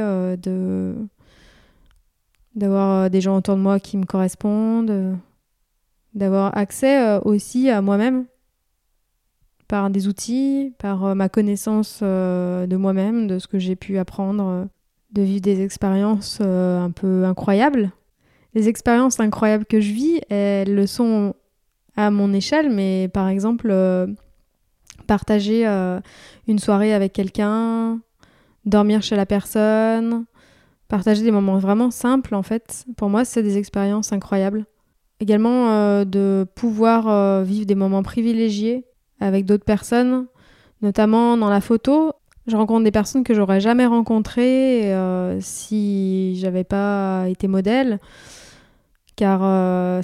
d'avoir 2.57 3.11
des 3.11 3.21
gens 3.21 3.37
autour 3.37 3.55
de 3.55 3.61
moi 3.61 3.79
qui 3.79 3.97
me 3.97 4.07
correspondent 4.07 5.17
d'avoir 6.15 6.57
accès 6.57 7.01
euh, 7.01 7.21
aussi 7.21 7.71
à 7.71 7.83
moi-même 7.83 8.27
par 9.67 9.91
des 9.91 10.09
outils, 10.09 10.73
par 10.79 11.05
euh, 11.05 11.15
ma 11.15 11.29
connaissance 11.29 12.01
euh, 12.03 12.67
de 12.67 12.77
moi-même, 12.77 13.27
de 13.27 13.39
ce 13.39 13.47
que 13.47 13.59
j'ai 13.59 13.77
pu 13.77 13.99
apprendre, 13.99 14.69
de 15.13 15.23
vivre 15.23 15.43
des 15.43 15.63
expériences 15.63 16.41
un 16.41 16.91
peu 16.91 17.25
incroyables. 17.25 17.91
Les 18.55 18.69
expériences 18.69 19.21
incroyables 19.21 19.67
que 19.67 19.81
je 19.81 19.93
vis, 19.93 20.21
elles 20.31 20.75
le 20.75 20.87
sont 20.87 21.35
à 21.97 22.11
mon 22.11 22.33
échelle, 22.33 22.71
mais 22.71 23.09
par 23.13 23.29
exemple, 23.29 23.75
partager 25.07 25.67
une 26.47 26.59
soirée 26.59 26.95
avec 26.95 27.13
quelqu'un, 27.13 28.01
dormir 28.65 29.03
chez 29.03 29.17
la 29.17 29.27
personne, 29.27 30.25
partager 30.89 31.23
des 31.23 31.31
moments 31.31 31.59
vraiment 31.59 31.91
simples, 31.91 32.35
en 32.35 32.43
fait, 32.43 32.85
pour 32.97 33.11
moi, 33.11 33.25
c'est 33.25 33.43
des 33.43 33.59
expériences 33.59 34.13
incroyables. 34.13 34.67
Également 35.21 35.71
euh, 35.71 36.05
de 36.05 36.47
pouvoir 36.55 37.09
euh, 37.09 37.43
vivre 37.43 37.67
des 37.67 37.75
moments 37.75 38.03
privilégiés 38.03 38.85
avec 39.19 39.45
d'autres 39.45 39.65
personnes, 39.65 40.27
notamment 40.81 41.37
dans 41.37 41.51
la 41.51 41.61
photo. 41.61 42.13
Je 42.47 42.57
rencontre 42.57 42.85
des 42.85 42.93
personnes 42.93 43.25
que 43.25 43.35
j'aurais 43.35 43.61
jamais 43.61 43.85
rencontrées 43.85 44.95
euh, 44.95 45.39
si 45.41 46.39
j'avais 46.39 46.65
pas 46.65 47.25
été 47.29 47.49
modèle, 47.49 47.99
car 49.17 49.41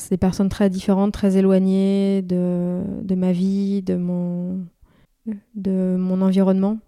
c'est 0.01 0.11
des 0.11 0.19
personnes 0.19 0.49
très 0.49 0.69
différentes, 0.69 1.13
très 1.13 1.37
éloignées 1.37 2.21
de, 2.23 2.83
de 3.03 3.15
ma 3.15 3.33
vie, 3.33 3.81
de 3.83 3.95
mon, 3.95 4.67
de 5.55 5.97
mon 5.97 6.21
environnement. 6.21 6.79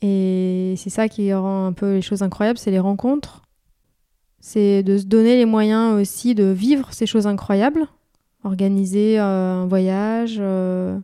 Et 0.00 0.74
c'est 0.78 0.90
ça 0.90 1.08
qui 1.08 1.32
rend 1.32 1.66
un 1.66 1.72
peu 1.72 1.94
les 1.94 2.02
choses 2.02 2.22
incroyables, 2.22 2.58
c'est 2.58 2.72
les 2.72 2.80
rencontres 2.80 3.42
c'est 4.44 4.82
de 4.82 4.98
se 4.98 5.04
donner 5.04 5.36
les 5.36 5.46
moyens 5.46 5.94
aussi 5.94 6.34
de 6.34 6.46
vivre 6.46 6.92
ces 6.92 7.06
choses 7.06 7.28
incroyables, 7.28 7.86
organiser 8.42 9.20
euh, 9.20 9.62
un 9.62 9.66
voyage, 9.66 10.38
euh, 10.40 10.98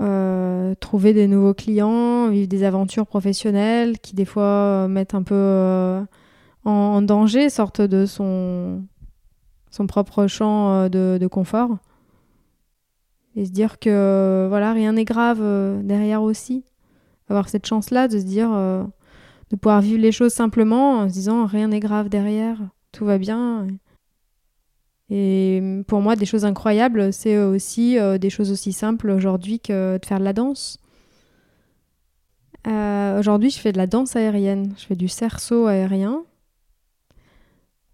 euh, 0.00 0.76
trouver 0.76 1.12
des 1.12 1.26
nouveaux 1.26 1.54
clients, 1.54 2.28
vivre 2.28 2.46
des 2.46 2.62
aventures 2.62 3.08
professionnelles 3.08 3.98
qui 3.98 4.14
des 4.14 4.24
fois 4.24 4.86
mettent 4.86 5.14
un 5.14 5.24
peu 5.24 6.06
en, 6.64 7.02
danger, 7.02 7.50
sortent 7.50 7.80
de 7.80 8.06
son, 8.06 8.84
son 9.72 9.88
propre 9.88 10.28
champ 10.28 10.88
de, 10.88 11.18
de, 11.20 11.26
confort. 11.26 11.78
Et 13.34 13.44
se 13.44 13.50
dire 13.50 13.80
que 13.80 14.46
voilà, 14.48 14.72
rien 14.72 14.92
n'est 14.92 15.04
grave 15.04 15.42
derrière 15.82 16.22
aussi. 16.22 16.64
Avoir 17.28 17.48
cette 17.48 17.66
chance-là 17.66 18.06
de 18.06 18.20
se 18.20 18.24
dire 18.24 18.50
de 19.50 19.56
pouvoir 19.56 19.80
vivre 19.80 20.00
les 20.00 20.12
choses 20.12 20.32
simplement 20.32 20.98
en 20.98 21.08
se 21.08 21.14
disant 21.14 21.46
rien 21.46 21.68
n'est 21.68 21.80
grave 21.80 22.08
derrière, 22.08 22.58
tout 22.92 23.04
va 23.04 23.18
bien. 23.18 23.66
Et 25.08 25.82
pour 25.86 26.00
moi, 26.00 26.16
des 26.16 26.26
choses 26.26 26.44
incroyables, 26.44 27.12
c'est 27.12 27.38
aussi 27.38 27.98
euh, 27.98 28.18
des 28.18 28.30
choses 28.30 28.50
aussi 28.50 28.72
simples 28.72 29.10
aujourd'hui 29.10 29.60
que 29.60 29.98
de 29.98 30.06
faire 30.06 30.18
de 30.18 30.24
la 30.24 30.32
danse. 30.32 30.78
Euh, 32.66 33.18
aujourd'hui, 33.20 33.50
je 33.50 33.58
fais 33.58 33.70
de 33.70 33.78
la 33.78 33.86
danse 33.86 34.16
aérienne. 34.16 34.74
Je 34.76 34.86
fais 34.86 34.96
du 34.96 35.08
cerceau 35.08 35.66
aérien. 35.66 36.24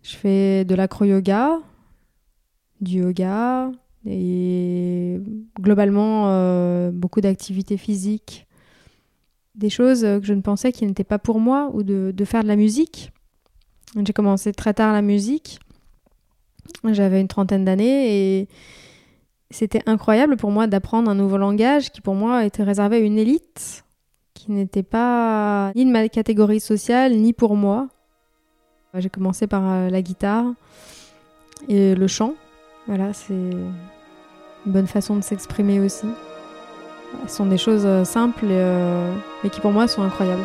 Je 0.03 0.17
fais 0.17 0.65
de 0.65 0.75
l'acro-yoga, 0.75 1.59
du 2.81 2.99
yoga 2.99 3.71
et 4.05 5.21
globalement 5.61 6.25
euh, 6.27 6.91
beaucoup 6.91 7.21
d'activités 7.21 7.77
physiques 7.77 8.49
des 9.55 9.71
choses 9.71 10.03
que 10.03 10.23
je 10.23 10.33
ne 10.33 10.41
pensais 10.41 10.73
qui 10.73 10.87
n'étaient 10.87 11.05
pas 11.05 11.19
pour 11.19 11.41
moi 11.41 11.71
ou 11.75 11.83
de, 11.83 12.25
faire 12.25 12.43
de 12.43 12.49
la 12.49 12.57
musique. 12.57 13.13
J'ai 14.03 14.13
commencé 14.13 14.53
très 14.53 14.75
tard 14.75 14.93
la 14.93 15.03
musique. 15.03 15.61
J'avais 16.85 17.21
une 17.21 17.29
trentaine 17.29 17.65
d'années 17.65 18.41
et 18.41 18.49
c'était 19.51 19.83
incroyable 19.87 20.37
pour 20.37 20.51
moi 20.51 20.67
d'apprendre 20.67 21.11
un 21.11 21.15
nouveau 21.15 21.37
langage 21.37 21.91
qui 21.91 22.01
pour 22.01 22.15
moi 22.15 22.45
était 22.45 22.63
réservé 22.63 22.97
à 22.97 23.01
une 23.01 23.19
élite 23.19 23.85
qui 24.33 24.51
n'était 24.51 24.83
pas 24.83 25.73
ni 25.75 25.85
de 25.85 25.91
ma 25.91 26.09
catégorie 26.09 26.61
sociale 26.61 27.15
ni 27.17 27.33
pour 27.33 27.57
moi. 27.57 27.89
J'ai 28.95 29.11
commencé 29.11 29.47
par 29.47 29.63
euh, 29.71 29.89
la 29.89 30.03
guitare 30.03 30.47
et 31.69 31.95
le 31.95 32.07
chant. 32.07 32.35
Voilà, 32.87 33.13
c'est 33.13 33.33
une 33.33 33.73
bonne 34.67 34.87
façon 34.87 35.17
de 35.17 35.23
s'exprimer 35.23 35.81
aussi. 35.81 36.07
Ce 37.27 37.37
sont 37.37 37.47
des 37.47 37.59
choses 37.59 37.83
euh, 37.85 38.05
simples, 38.05 38.47
euh, 38.49 39.13
mais 39.43 39.51
qui 39.51 39.61
pour 39.61 39.73
moi 39.73 39.89
sont 39.89 40.03
incroyables. 40.03 40.45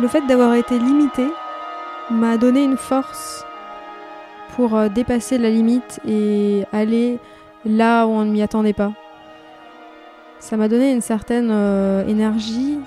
Le 0.00 0.08
fait 0.08 0.26
d'avoir 0.26 0.54
été 0.54 0.78
limité 0.78 1.26
m'a 2.10 2.38
donné 2.38 2.64
une 2.64 2.78
force 2.78 3.44
pour 4.56 4.74
euh, 4.74 4.88
dépasser 4.88 5.36
la 5.36 5.50
limite 5.50 6.00
et 6.08 6.64
aller 6.72 7.18
là 7.66 8.06
où 8.06 8.10
on 8.10 8.24
ne 8.24 8.30
m'y 8.30 8.40
attendait 8.40 8.72
pas. 8.72 8.92
Ça 10.38 10.56
m'a 10.56 10.68
donné 10.68 10.90
une 10.90 11.02
certaine 11.02 11.50
euh, 11.50 12.06
énergie, 12.06 12.78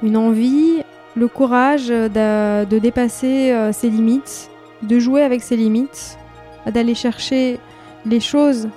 une 0.00 0.16
envie, 0.16 0.84
le 1.16 1.26
courage 1.26 1.88
de, 1.88 2.78
dépasser 2.78 3.50
euh, 3.50 3.72
ses 3.72 3.90
limites, 3.90 4.48
de 4.82 5.00
jouer 5.00 5.22
avec 5.22 5.42
ses 5.42 5.56
limites, 5.56 6.18
d'aller 6.66 6.94
chercher 6.94 7.58
les 8.06 8.20
choses 8.20 8.68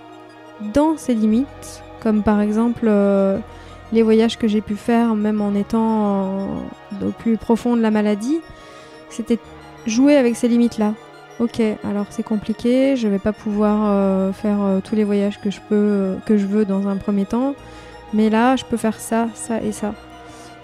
dans 0.74 0.98
ses 0.98 1.14
limites, 1.14 1.84
comme 2.02 2.24
par 2.24 2.42
exemple 2.42 2.90
les 3.96 4.04
voyages 4.04 4.38
que 4.38 4.48
j'ai 4.48 4.62
pu 4.62 4.76
faire, 4.76 5.16
même 5.16 5.42
en 5.42 5.56
étant 5.56 6.48
au 7.02 7.12
plus 7.18 7.38
profond 7.38 7.76
de 7.76 7.82
la 7.82 7.92
maladie, 7.92 8.40
c'était 9.10 9.40
jouer 9.88 10.18
avec 10.18 10.36
ces 10.36 10.48
limites-là. 10.48 10.94
Ok, 11.40 11.62
alors 11.84 12.06
c'est 12.10 12.24
compliqué, 12.24 12.96
je 12.96 13.08
vais 13.08 13.20
pas 13.20 13.34
pouvoir 13.34 13.80
euh, 13.86 14.32
faire 14.32 14.62
euh, 14.62 14.80
tous 14.82 14.96
les 14.96 15.04
voyages 15.04 15.40
que 15.42 15.50
je 15.50 15.60
peux, 15.60 15.76
euh, 15.76 16.16
que 16.26 16.38
je 16.38 16.46
veux 16.46 16.64
dans 16.64 16.88
un 16.88 16.96
premier 16.96 17.26
temps, 17.26 17.56
mais 18.14 18.30
là, 18.30 18.56
je 18.56 18.64
peux 18.64 18.78
faire 18.78 19.00
ça, 19.00 19.28
ça 19.34 19.62
et 19.62 19.72
ça. 19.72 19.94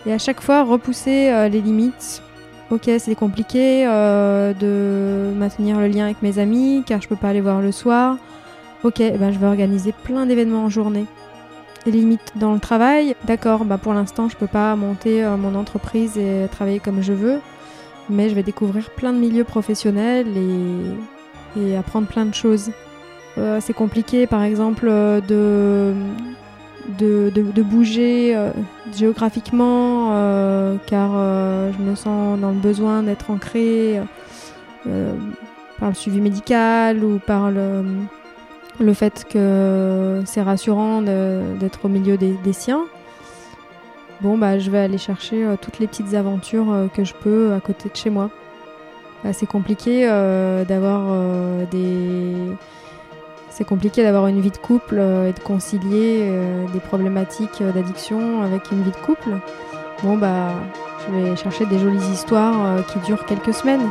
Et 0.05 0.13
à 0.13 0.17
chaque 0.17 0.41
fois, 0.41 0.63
repousser 0.63 1.31
les 1.49 1.61
limites. 1.61 2.23
Ok, 2.71 2.89
c'est 2.97 3.13
compliqué 3.13 3.85
de 3.85 5.31
maintenir 5.37 5.79
le 5.79 5.87
lien 5.87 6.05
avec 6.05 6.23
mes 6.23 6.39
amis, 6.39 6.83
car 6.87 6.99
je 7.01 7.07
peux 7.07 7.15
pas 7.15 7.29
aller 7.29 7.41
voir 7.41 7.61
le 7.61 7.71
soir. 7.71 8.17
Ok, 8.83 8.99
eh 8.99 9.11
ben, 9.11 9.31
je 9.31 9.37
vais 9.37 9.45
organiser 9.45 9.91
plein 9.91 10.25
d'événements 10.25 10.63
en 10.63 10.69
journée 10.69 11.05
limites 11.85 12.33
dans 12.35 12.53
le 12.53 12.59
travail. 12.59 13.15
D'accord, 13.25 13.65
bah 13.65 13.77
pour 13.77 13.93
l'instant, 13.93 14.29
je 14.29 14.35
peux 14.35 14.47
pas 14.47 14.75
monter 14.75 15.23
euh, 15.23 15.37
mon 15.37 15.55
entreprise 15.55 16.17
et 16.17 16.47
travailler 16.51 16.79
comme 16.79 17.01
je 17.01 17.13
veux, 17.13 17.39
mais 18.09 18.29
je 18.29 18.35
vais 18.35 18.43
découvrir 18.43 18.89
plein 18.91 19.13
de 19.13 19.17
milieux 19.17 19.43
professionnels 19.43 20.27
et, 21.57 21.75
apprendre 21.75 22.07
plein 22.07 22.25
de 22.25 22.33
choses. 22.33 22.71
Euh, 23.37 23.59
c'est 23.61 23.73
compliqué, 23.73 24.27
par 24.27 24.43
exemple, 24.43 24.87
euh, 24.89 25.21
de, 25.21 25.93
de, 26.99 27.61
bouger 27.61 28.37
géographiquement, 28.93 30.09
car 30.87 31.11
je 31.71 31.81
me 31.81 31.95
sens 31.95 32.39
dans 32.39 32.51
le 32.51 32.59
besoin 32.59 33.03
d'être 33.03 33.31
ancrée 33.31 33.99
par 35.79 35.89
le 35.89 35.95
suivi 35.95 36.21
médical 36.21 37.03
ou 37.03 37.19
par 37.19 37.51
le, 37.51 37.83
le 38.79 38.93
fait 38.93 39.25
que 39.29 40.21
c'est 40.25 40.41
rassurant 40.41 41.01
d'être 41.01 41.85
au 41.85 41.87
milieu 41.87 42.17
des, 42.17 42.53
siens. 42.53 42.85
Bon, 44.21 44.37
bah, 44.37 44.59
je 44.59 44.69
vais 44.69 44.79
aller 44.79 44.99
chercher 44.99 45.43
euh, 45.43 45.55
toutes 45.59 45.79
les 45.79 45.87
petites 45.87 46.13
aventures 46.13 46.71
euh, 46.71 46.87
que 46.87 47.03
je 47.03 47.13
peux 47.15 47.53
à 47.53 47.59
côté 47.59 47.89
de 47.89 47.95
chez 47.95 48.11
moi. 48.11 48.29
Bah, 49.23 49.33
c'est 49.33 49.47
compliqué 49.47 50.07
euh, 50.07 50.63
d'avoir. 50.63 51.01
C'est 53.49 53.65
compliqué 53.65 54.01
d'avoir 54.03 54.27
une 54.27 54.39
vie 54.39 54.49
de 54.49 54.57
couple 54.57 54.95
et 54.95 55.33
de 55.33 55.39
concilier 55.43 56.31
des 56.71 56.79
problématiques 56.79 57.61
d'addiction 57.61 58.43
avec 58.43 58.71
une 58.71 58.81
vie 58.81 58.91
de 58.91 59.05
couple. 59.05 59.29
Bon, 60.03 60.17
bah, 60.17 60.53
je 61.05 61.13
vais 61.13 61.35
chercher 61.35 61.65
des 61.65 61.77
jolies 61.77 62.11
histoires 62.13 62.83
qui 62.87 62.97
durent 62.99 63.25
quelques 63.25 63.53
semaines. 63.53 63.89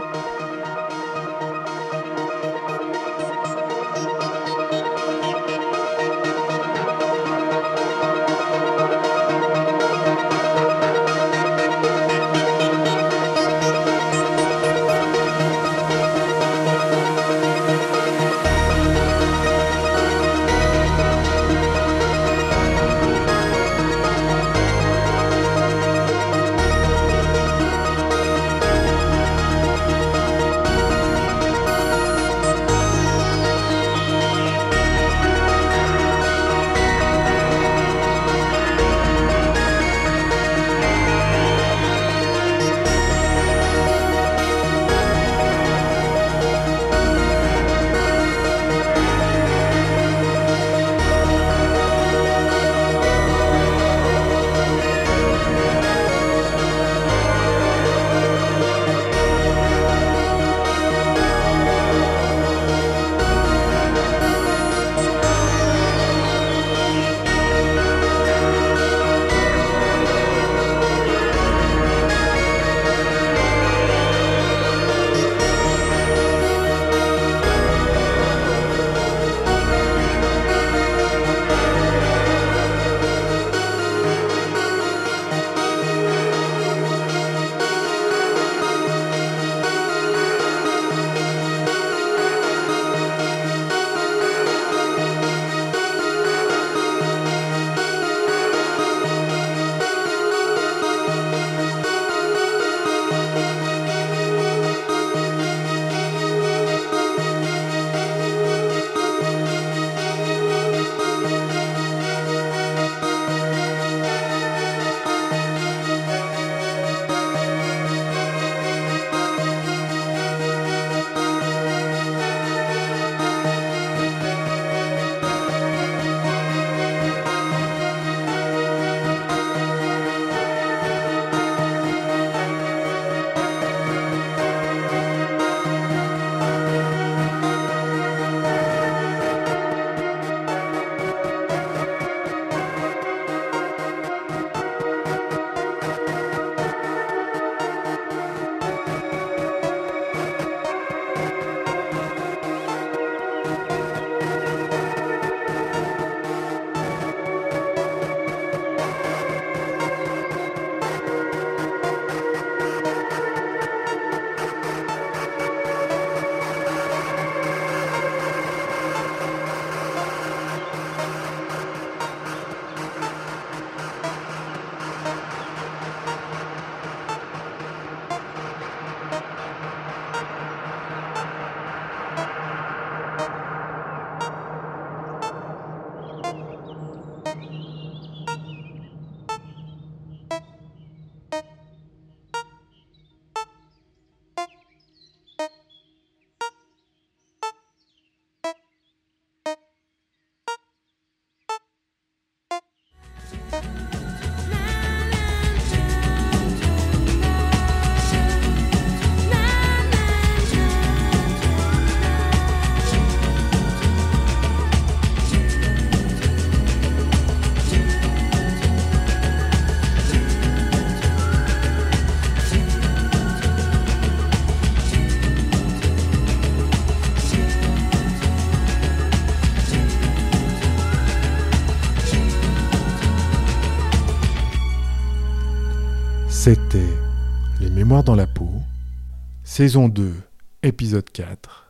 Saison 239.61 239.91
2, 239.91 240.15
épisode 240.63 241.11
4, 241.11 241.67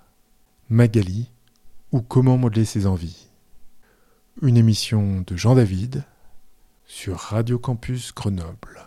Magali 0.68 1.28
ou 1.90 2.00
comment 2.00 2.38
modeler 2.38 2.64
ses 2.64 2.86
envies. 2.86 3.26
Une 4.42 4.56
émission 4.56 5.24
de 5.26 5.36
Jean 5.36 5.56
David 5.56 6.04
sur 6.86 7.16
Radio 7.16 7.58
Campus 7.58 8.14
Grenoble. 8.14 8.86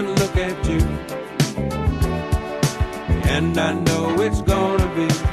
and 3.51 3.59
I 3.59 3.73
know 3.73 4.21
it's 4.21 4.41
gonna 4.41 4.87
be 4.95 5.30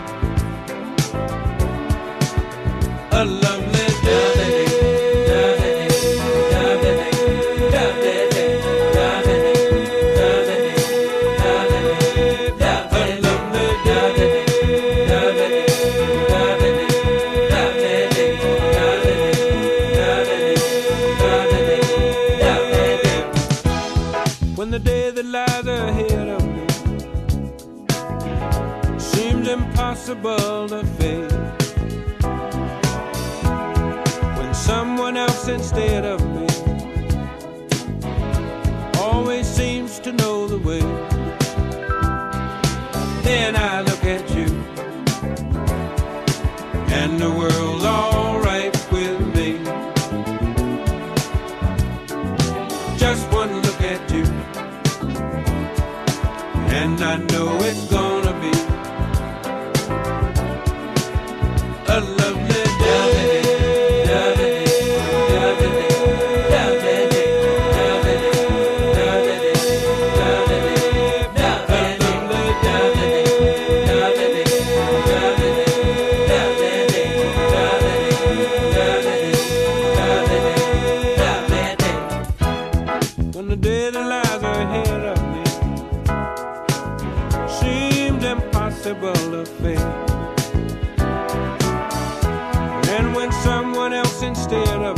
someone 93.32 93.92
else 93.92 94.22
instead 94.22 94.82
of 94.82 94.97